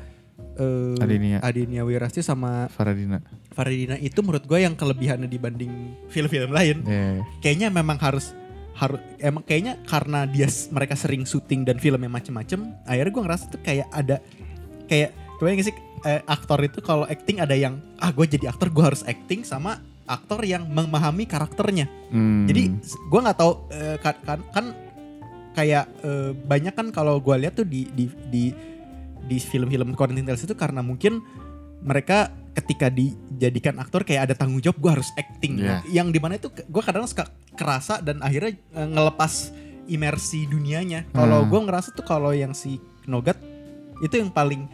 eh, 0.60 1.00
Adinia. 1.00 1.40
Adinia 1.44 1.84
Wirasti 1.84 2.24
sama 2.24 2.68
Faradina 2.72 3.20
Faridina 3.52 3.96
itu 4.00 4.20
menurut 4.24 4.46
gue 4.48 4.60
yang 4.64 4.76
kelebihannya 4.76 5.28
dibanding 5.28 5.72
film-film 6.08 6.52
lain. 6.52 6.84
ya 6.88 7.24
Kayaknya 7.44 7.68
memang 7.74 7.98
harus 8.00 8.32
harus 8.80 9.04
emang 9.20 9.44
kayaknya 9.44 9.84
karena 9.84 10.24
dia 10.24 10.48
mereka 10.72 10.96
sering 10.96 11.28
syuting 11.28 11.68
dan 11.68 11.76
filmnya 11.84 12.08
macem-macem, 12.08 12.64
akhirnya 12.88 13.12
gue 13.12 13.24
ngerasa 13.28 13.44
tuh 13.52 13.60
kayak 13.60 13.88
ada 13.92 14.24
kayak 14.88 15.12
kebayang 15.40 15.58
gak 15.58 15.68
sih 15.72 15.76
eh, 16.04 16.22
aktor 16.26 16.60
itu 16.62 16.80
kalau 16.80 17.04
acting 17.04 17.40
ada 17.40 17.56
yang 17.56 17.80
ah 17.98 18.12
gue 18.12 18.28
jadi 18.28 18.52
aktor 18.52 18.68
gue 18.70 18.84
harus 18.84 19.02
acting 19.04 19.42
sama 19.42 19.80
aktor 20.04 20.42
yang 20.42 20.66
memahami 20.66 21.24
karakternya. 21.24 21.86
Hmm. 22.10 22.44
Jadi 22.44 22.76
gue 22.82 23.20
nggak 23.22 23.38
tahu 23.38 23.54
eh, 23.70 23.96
kan, 23.98 24.16
kan 24.26 24.40
kan 24.52 24.66
kayak 25.54 25.86
eh, 26.02 26.32
banyak 26.34 26.74
kan 26.74 26.88
kalau 26.90 27.18
gue 27.18 27.36
lihat 27.38 27.56
tuh 27.56 27.64
di 27.64 27.86
di 27.90 28.06
di 28.28 28.44
di 29.20 29.38
film-film 29.38 29.94
Quentin 29.94 30.26
Tales 30.26 30.42
itu 30.42 30.56
karena 30.56 30.82
mungkin 30.82 31.22
mereka 31.80 32.28
ketika 32.52 32.90
dijadikan 32.90 33.78
aktor 33.78 34.04
kayak 34.04 34.32
ada 34.32 34.36
tanggung 34.36 34.60
jawab 34.60 34.82
gue 34.82 34.92
harus 35.00 35.10
acting 35.16 35.62
Iya. 35.62 35.80
yang 35.88 36.10
di 36.10 36.20
mana 36.20 36.36
itu 36.36 36.50
gue 36.50 36.84
kadang 36.84 37.06
suka 37.06 37.30
kerasa 37.54 38.02
dan 38.02 38.20
akhirnya 38.20 38.58
eh, 38.58 38.88
ngelepas 38.90 39.54
imersi 39.86 40.46
dunianya 40.46 41.06
kalau 41.12 41.46
Hmm. 41.46 41.50
gue 41.50 41.60
ngerasa 41.70 41.94
tuh 41.94 42.04
kalau 42.04 42.34
yang 42.34 42.52
si 42.52 42.82
Nogat 43.06 43.38
itu 44.00 44.16
yang 44.16 44.30
paling 44.30 44.66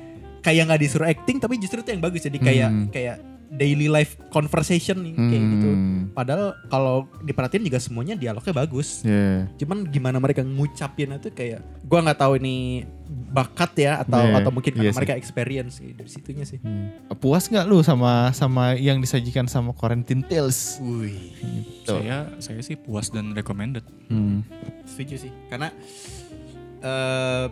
kayak 0.45 0.63
nggak 0.63 0.77
disuruh 0.79 1.07
acting 1.07 1.37
tapi 1.37 1.57
justru 1.57 1.81
itu 1.81 1.89
yang 1.89 1.99
bagus 1.99 2.21
jadi 2.21 2.37
kayak 2.37 2.69
Hmm. 2.69 2.87
kayak 2.89 3.17
daily 3.47 3.85
life 3.85 4.17
conversation 4.29 5.01
nih 5.01 5.13
kayak 5.15 5.43
gitu 5.49 5.69
Hmm. 5.69 6.01
Padahal 6.11 6.45
kalau 6.65 6.95
diperhatiin 7.19 7.61
juga 7.61 7.77
semuanya 7.77 8.15
dialognya 8.15 8.53
bagus. 8.55 9.01
ya 9.01 9.45
Cuman 9.55 9.85
gimana 9.85 10.17
mereka 10.17 10.41
ngucapin 10.41 11.13
itu 11.13 11.29
kayak 11.29 11.59
gua 11.83 11.99
nggak 12.01 12.17
tahu 12.17 12.37
ini 12.37 12.87
bakat 13.29 13.71
ya 13.77 13.93
atau 13.99 14.17
Iya, 14.17 14.39
atau 14.39 14.49
mungkin 14.49 14.71
karena 14.71 14.81
iya 14.81 14.91
sih. 14.91 14.97
mereka 14.97 15.13
experience 15.13 15.73
sih 15.77 15.91
dari 15.91 16.07
situnya 16.07 16.41
sih. 16.43 16.57
puas 17.15 17.45
nggak 17.45 17.65
lu 17.65 17.81
sama 17.81 18.31
sama 18.31 18.73
yang 18.73 18.97
disajikan 18.97 19.45
sama 19.45 19.71
Quarantine 19.71 20.23
Tales 20.23 20.79
Wih, 20.79 21.35
Tuh. 21.83 21.99
Saya 21.99 22.31
saya 22.39 22.59
sih 22.61 22.75
puas 22.75 23.09
dan 23.09 23.29
recommended. 23.31 23.85
Hmm. 24.07 24.41
setuju 24.85 25.21
sih. 25.21 25.31
Karena 25.47 25.69
eh 26.81 27.45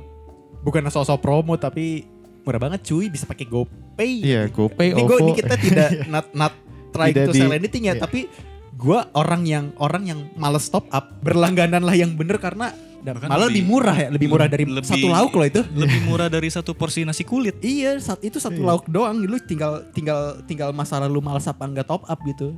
bukan 0.60 0.88
sosok 0.88 1.20
promo 1.20 1.54
tapi 1.56 2.08
murah 2.44 2.60
banget 2.62 2.80
cuy 2.84 3.08
bisa 3.08 3.24
pakai 3.24 3.46
GoPay. 3.46 4.12
Iya, 4.20 4.42
GoPay, 4.48 4.92
ini 4.92 5.02
gua, 5.02 5.16
OVO. 5.16 5.24
ini 5.24 5.32
kita 5.34 5.56
tidak 5.56 5.90
not 6.14 6.28
not 6.32 6.54
trying 6.92 7.12
Tidak 7.12 7.26
to 7.26 7.32
di- 7.32 7.40
sell 7.40 7.52
anything 7.52 7.84
ya, 7.84 7.94
iya. 7.94 8.00
tapi 8.00 8.28
gua 8.74 9.08
orang 9.12 9.44
yang 9.44 9.66
orang 9.78 10.04
yang 10.06 10.20
males 10.34 10.68
top 10.68 10.86
up 10.90 11.18
berlangganan 11.20 11.80
lah 11.80 11.94
yang 11.94 12.12
bener 12.12 12.38
karena 12.38 12.70
dan 13.00 13.16
Bahkan 13.16 13.28
malah 13.28 13.48
lebih 13.48 13.60
lebih- 13.60 13.68
murah 13.68 13.96
ya, 13.98 14.08
lebih 14.08 14.28
murah 14.28 14.48
dari 14.48 14.64
lebih- 14.64 14.88
satu 14.88 15.08
lauk 15.08 15.34
loh 15.34 15.44
itu. 15.46 15.62
Lebih 15.70 16.00
murah 16.04 16.28
dari 16.28 16.48
satu 16.48 16.72
porsi 16.72 17.04
nasi 17.04 17.24
kulit. 17.24 17.60
Iya, 17.60 18.00
saat 18.00 18.20
itu 18.22 18.40
satu 18.40 18.60
lauk 18.60 18.88
doang, 18.88 19.20
lu 19.20 19.36
tinggal 19.40 19.84
tinggal 19.92 20.40
tinggal 20.44 20.72
masalah 20.72 21.08
lu 21.08 21.20
malas 21.20 21.44
apa 21.44 21.64
enggak 21.64 21.84
top 21.84 22.04
up 22.04 22.20
gitu. 22.24 22.56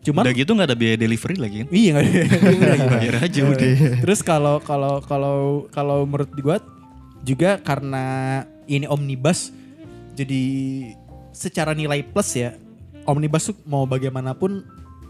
Cuman 0.00 0.22
Udah 0.22 0.32
gitu 0.32 0.50
nggak 0.50 0.64
ada 0.64 0.78
biaya 0.78 0.96
delivery 0.96 1.36
lagi 1.36 1.56
kan? 1.60 1.66
iya 1.70 1.88
nggak 1.92 2.04
ada. 2.06 2.22
Udah. 2.48 2.76
Bayar 2.94 3.16
aja 3.20 3.40
udah. 3.42 3.68
Terus 4.00 4.20
kalau 4.22 4.56
kalau 4.60 4.94
kalau 5.02 5.36
kalau 5.68 6.06
menurut 6.06 6.30
gua 6.38 6.56
juga 7.20 7.58
karena 7.58 8.04
ini 8.70 8.86
omnibus 8.86 9.50
jadi 10.14 10.42
secara 11.30 11.74
nilai 11.74 12.06
plus 12.06 12.38
ya 12.38 12.54
omnibus 13.04 13.50
tuh 13.50 13.56
mau 13.66 13.82
bagaimanapun 13.84 14.62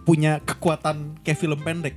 punya 0.02 0.40
kekuatan 0.40 1.20
kayak 1.20 1.36
film 1.36 1.60
pendek 1.60 1.94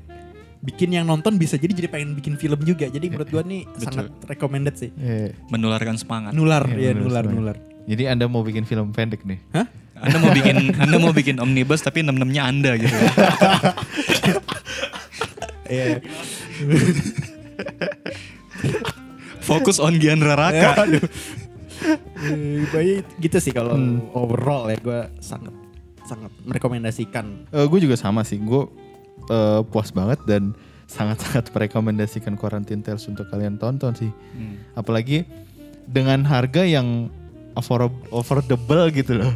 bikin 0.60 0.95
yang 0.95 1.04
nonton 1.04 1.36
bisa 1.36 1.60
jadi 1.60 1.76
jadi 1.76 1.88
pengen 1.91 2.15
bikin 2.15 2.36
film 2.36 2.60
juga 2.63 2.88
jadi 2.88 3.04
menurut 3.08 3.28
gua 3.28 3.43
nih 3.43 3.67
Betul. 3.67 3.84
sangat 3.84 4.08
recommended 4.28 4.76
sih 4.76 4.89
Iya. 4.95 5.36
Menularkan 5.47 5.95
semangat. 5.95 6.32
nular 6.32 6.63
Iya, 6.67 6.76
ya 6.76 6.91
bener, 6.95 7.04
nular 7.04 7.26
nular 7.28 7.58
Jadi 7.84 8.04
Anda 8.08 8.32
mau 8.32 8.47
bikin 8.47 8.63
film 8.63 8.95
pendek 8.95 9.28
nih? 9.28 9.43
Hah? 9.52 9.67
Anda 9.99 10.17
mau 10.23 10.32
bikin 10.32 10.56
Anda 10.80 10.95
mau 11.04 11.12
bikin 11.12 11.36
omnibus 11.36 11.84
tapi 11.84 11.99
enam-enamnya 11.99 12.47
Anda 12.47 12.71
gitu. 12.80 12.95
Iya. 15.67 15.99
Fokus 19.43 19.84
on 19.84 19.99
Gian 19.99 20.23
Raraka. 20.23 20.88
Aduh. 21.84 22.34
Eh, 22.34 22.63
bayi 22.72 22.93
gitu 23.19 23.38
sih 23.38 23.52
kalau 23.52 23.76
overall 24.15 24.72
ya 24.72 24.78
gue 24.80 25.00
sangat 25.19 25.52
sangat 26.04 26.32
merekomendasikan. 26.43 27.48
gue 27.52 27.80
juga 27.80 27.96
sama 27.96 28.24
sih. 28.24 28.39
Gue 28.39 28.67
eh, 29.30 29.62
puas 29.67 29.91
banget 29.91 30.19
dan 30.24 30.56
sangat-sangat 30.88 31.50
merekomendasikan 31.52 32.36
Quarantine 32.36 32.84
Tales 32.84 33.04
untuk 33.08 33.27
kalian 33.29 33.56
tonton 33.58 33.96
sih. 33.96 34.12
Hmm. 34.36 34.60
Apalagi 34.75 35.23
dengan 35.84 36.23
harga 36.23 36.63
yang 36.63 37.12
afford- 37.56 38.08
affordable 38.12 38.88
gitu 38.92 39.19
loh. 39.19 39.34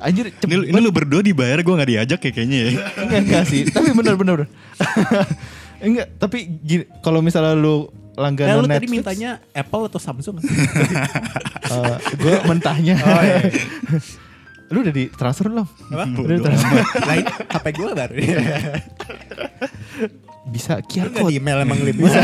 Anjir, 0.00 0.32
Ini, 0.32 0.40
cepet 0.40 0.72
ini 0.72 0.80
lu 0.80 0.90
berdua 0.90 1.20
dibayar 1.20 1.60
gue 1.60 1.74
nggak 1.76 1.90
diajak 1.92 2.20
ya 2.24 2.30
kayaknya 2.32 2.58
ya. 2.58 2.70
enggak, 3.04 3.20
enggak 3.20 3.44
sih. 3.46 3.62
tapi 3.68 3.92
bener-bener. 3.92 4.48
enggak, 5.80 6.06
tapi 6.20 6.38
gini, 6.60 6.84
kalau 7.00 7.20
misalnya 7.20 7.56
lu 7.56 7.88
Nah, 8.20 8.28
langganan 8.28 8.56
lu 8.60 8.68
tadi 8.68 8.88
mintanya 8.92 9.30
Apple 9.56 9.88
atau 9.88 9.96
Samsung? 9.96 10.36
gue 12.20 12.34
mentahnya. 12.44 13.00
Oh, 13.00 13.22
iya. 13.24 13.48
lu 14.68 14.84
udah 14.84 14.92
di 14.92 15.08
transfer 15.08 15.48
belum? 15.48 15.64
Apa? 15.64 16.04
Udah 16.20 16.34
di 16.36 16.42
transfer. 16.44 16.84
Lain 17.08 17.24
HP 17.24 17.66
gue 17.80 17.88
baru. 17.96 18.14
Bisa 20.52 20.84
Lu 20.84 20.84
QR 20.84 21.08
code. 21.16 21.32
di 21.32 21.40
email 21.40 21.64
emang 21.64 21.80
Lip? 21.80 21.96
Bisa. 21.96 22.20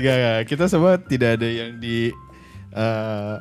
Enggak, 0.00 0.14
enggak. 0.16 0.40
Kita 0.48 0.64
semua 0.72 0.96
tidak 0.96 1.36
ada 1.36 1.48
yang 1.48 1.76
di 1.76 2.08
eh, 2.72 3.34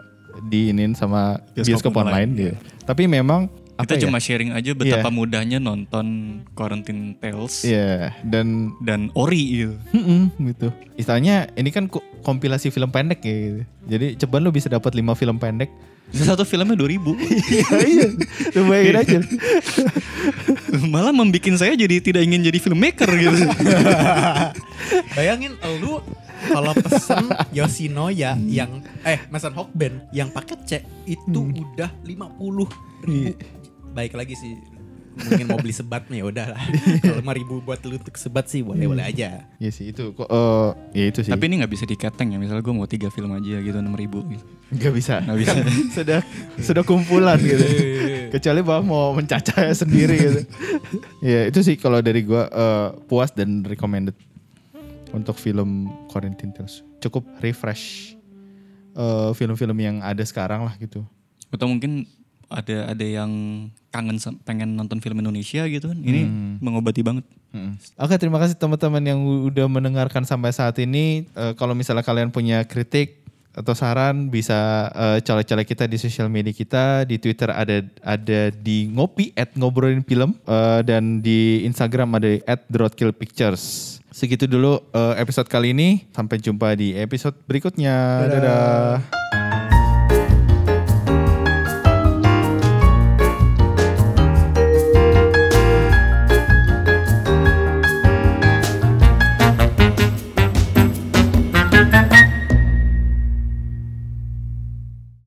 diinin 0.51 0.91
sama 0.91 1.39
bioskop, 1.55 1.71
Bioskop 1.71 1.93
online, 2.03 2.11
online, 2.11 2.31
gitu. 2.35 2.55
Tapi 2.83 3.03
memang 3.07 3.47
apa 3.75 3.83
Kita 3.85 3.95
ya? 3.97 4.01
cuma 4.07 4.17
sharing 4.17 4.51
aja 4.51 4.71
betapa 4.71 5.05
Iya. 5.05 5.13
mudahnya 5.13 5.57
nonton 5.59 6.05
Quarantine 6.51 7.11
Tales 7.15 7.61
Iya, 7.61 8.15
dan 8.23 8.71
dan 8.79 9.11
Ori 9.11 9.43
gitu. 9.57 9.75
Mm-mm, 9.91 10.31
gitu. 10.45 10.71
Istilahnya 10.95 11.51
ini 11.53 11.69
kan 11.69 11.85
ko- 11.85 11.99
kompilasi 12.21 12.69
film 12.69 12.87
pendek 12.87 13.19
ya 13.19 13.35
gitu. 13.35 13.61
Jadi 13.85 14.07
ceban 14.15 14.41
lu 14.41 14.49
bisa 14.49 14.67
dapat 14.67 14.91
5 14.91 15.11
film 15.13 15.35
pendek. 15.35 15.67
Satu 16.07 16.43
filmnya 16.43 16.71
2000. 16.73 17.01
Iya, 17.51 17.67
iya. 17.83 18.07
Lu 18.53 18.61
bayangin 18.65 18.95
aja. 18.95 19.19
Malah 20.93 21.11
membikin 21.11 21.55
saya 21.55 21.73
jadi 21.73 21.99
tidak 21.99 22.23
ingin 22.23 22.43
jadi 22.43 22.55
filmmaker 22.57 23.09
gitu. 23.11 23.43
Bayangin 25.15 25.51
lu 25.79 25.99
kalau 26.45 26.71
pesen 26.77 27.25
Yoshinoya 27.51 28.37
yang 28.39 28.69
eh 29.01 29.17
pesan 29.25 29.51
Hokben 29.51 30.05
yang 30.11 30.29
paket 30.29 30.59
C 30.63 30.71
itu 31.05 31.41
udah 31.49 31.89
50 32.05 32.69
ribu. 33.03 33.33
Baik 33.95 34.13
lagi 34.19 34.35
sih 34.35 34.53
mungkin 35.15 35.45
mau 35.47 35.57
beli 35.59 35.71
sebat 35.71 36.03
nih 36.11 36.21
udah 36.27 36.45
lah. 36.51 36.63
Kalau 37.03 37.23
5 37.23 37.39
ribu 37.39 37.63
buat 37.63 37.79
lu 37.87 37.95
untuk 37.95 38.15
sebat 38.19 38.51
sih 38.51 38.61
boleh-boleh 38.61 39.07
aja. 39.07 39.47
Iya 39.57 39.71
sih 39.71 39.95
itu 39.95 40.11
kok 40.11 40.27
eh, 40.27 40.69
ya 40.91 41.05
itu 41.07 41.19
sih. 41.23 41.31
Tapi 41.31 41.43
ini 41.47 41.63
nggak 41.63 41.71
bisa 41.71 41.87
diketeng 41.87 42.35
ya. 42.35 42.37
Misalnya 42.37 42.63
gue 42.63 42.75
mau 42.75 42.87
tiga 42.87 43.07
film 43.07 43.31
aja 43.31 43.63
gitu 43.63 43.77
6000 43.79 44.33
gitu. 44.35 44.45
nggak 44.75 44.93
bisa. 44.93 45.15
Nggak 45.23 45.37
bisa. 45.39 45.53
sudah 45.97 46.19
sudah 46.59 46.83
kumpulan 46.83 47.39
gitu. 47.39 47.65
Kecuali 48.35 48.59
bahwa 48.59 48.81
mau 48.83 49.05
mencacah 49.15 49.71
sendiri 49.71 50.15
gitu. 50.19 50.41
ya 51.23 51.47
itu 51.47 51.59
sih 51.63 51.79
kalau 51.79 52.03
dari 52.03 52.27
gua 52.27 52.51
eh, 52.51 52.87
puas 53.07 53.31
dan 53.31 53.63
recommended 53.63 54.15
untuk 55.15 55.39
film 55.39 55.87
Quarantine 56.11 56.51
Tales. 56.51 56.83
Cukup 56.99 57.23
refresh 57.39 58.15
eh, 58.99 59.31
film-film 59.31 59.77
yang 59.79 60.03
ada 60.03 60.21
sekarang 60.27 60.67
lah 60.67 60.75
gitu. 60.75 61.07
Atau 61.47 61.71
mungkin 61.71 62.03
ada 62.49 62.91
ada 62.93 63.05
yang 63.05 63.31
kangen 63.89 64.19
pengen 64.43 64.75
nonton 64.75 64.99
film 64.99 65.19
Indonesia 65.23 65.63
gitu 65.67 65.91
kan. 65.91 65.99
Ini 65.99 66.21
mengobati 66.59 67.01
banget. 67.01 67.25
Mm. 67.55 67.79
Oke, 67.95 68.15
terima 68.19 68.37
kasih 68.43 68.59
teman-teman 68.59 69.03
yang 69.03 69.19
udah 69.47 69.67
mendengarkan 69.71 70.27
sampai 70.27 70.51
saat 70.51 70.75
ini. 70.83 71.29
Eh, 71.31 71.53
kalau 71.55 71.71
misalnya 71.71 72.03
kalian 72.03 72.29
punya 72.29 72.63
kritik 72.67 73.25
atau 73.55 73.71
saran 73.71 74.27
bisa 74.27 74.91
eh, 74.91 75.17
colek-colek 75.23 75.63
kita 75.63 75.87
di 75.87 75.95
sosial 75.95 76.27
media 76.27 76.51
kita 76.51 77.07
di 77.07 77.15
Twitter 77.15 77.47
ada 77.47 77.87
ada 78.03 78.51
di 78.51 78.91
ngopi 78.91 79.31
at 79.31 79.55
ngobrolin 79.55 80.03
film 80.03 80.35
eh, 80.43 80.83
dan 80.83 81.23
di 81.23 81.63
Instagram 81.63 82.19
ada 82.19 82.35
at 82.43 82.67
Pictures. 83.15 83.97
Segitu 84.11 84.47
dulu 84.47 84.79
eh, 84.91 85.15
episode 85.23 85.47
kali 85.47 85.71
ini. 85.71 86.03
Sampai 86.11 86.39
jumpa 86.43 86.75
di 86.75 86.95
episode 86.99 87.35
berikutnya. 87.47 87.95
Dadah. 88.27 89.54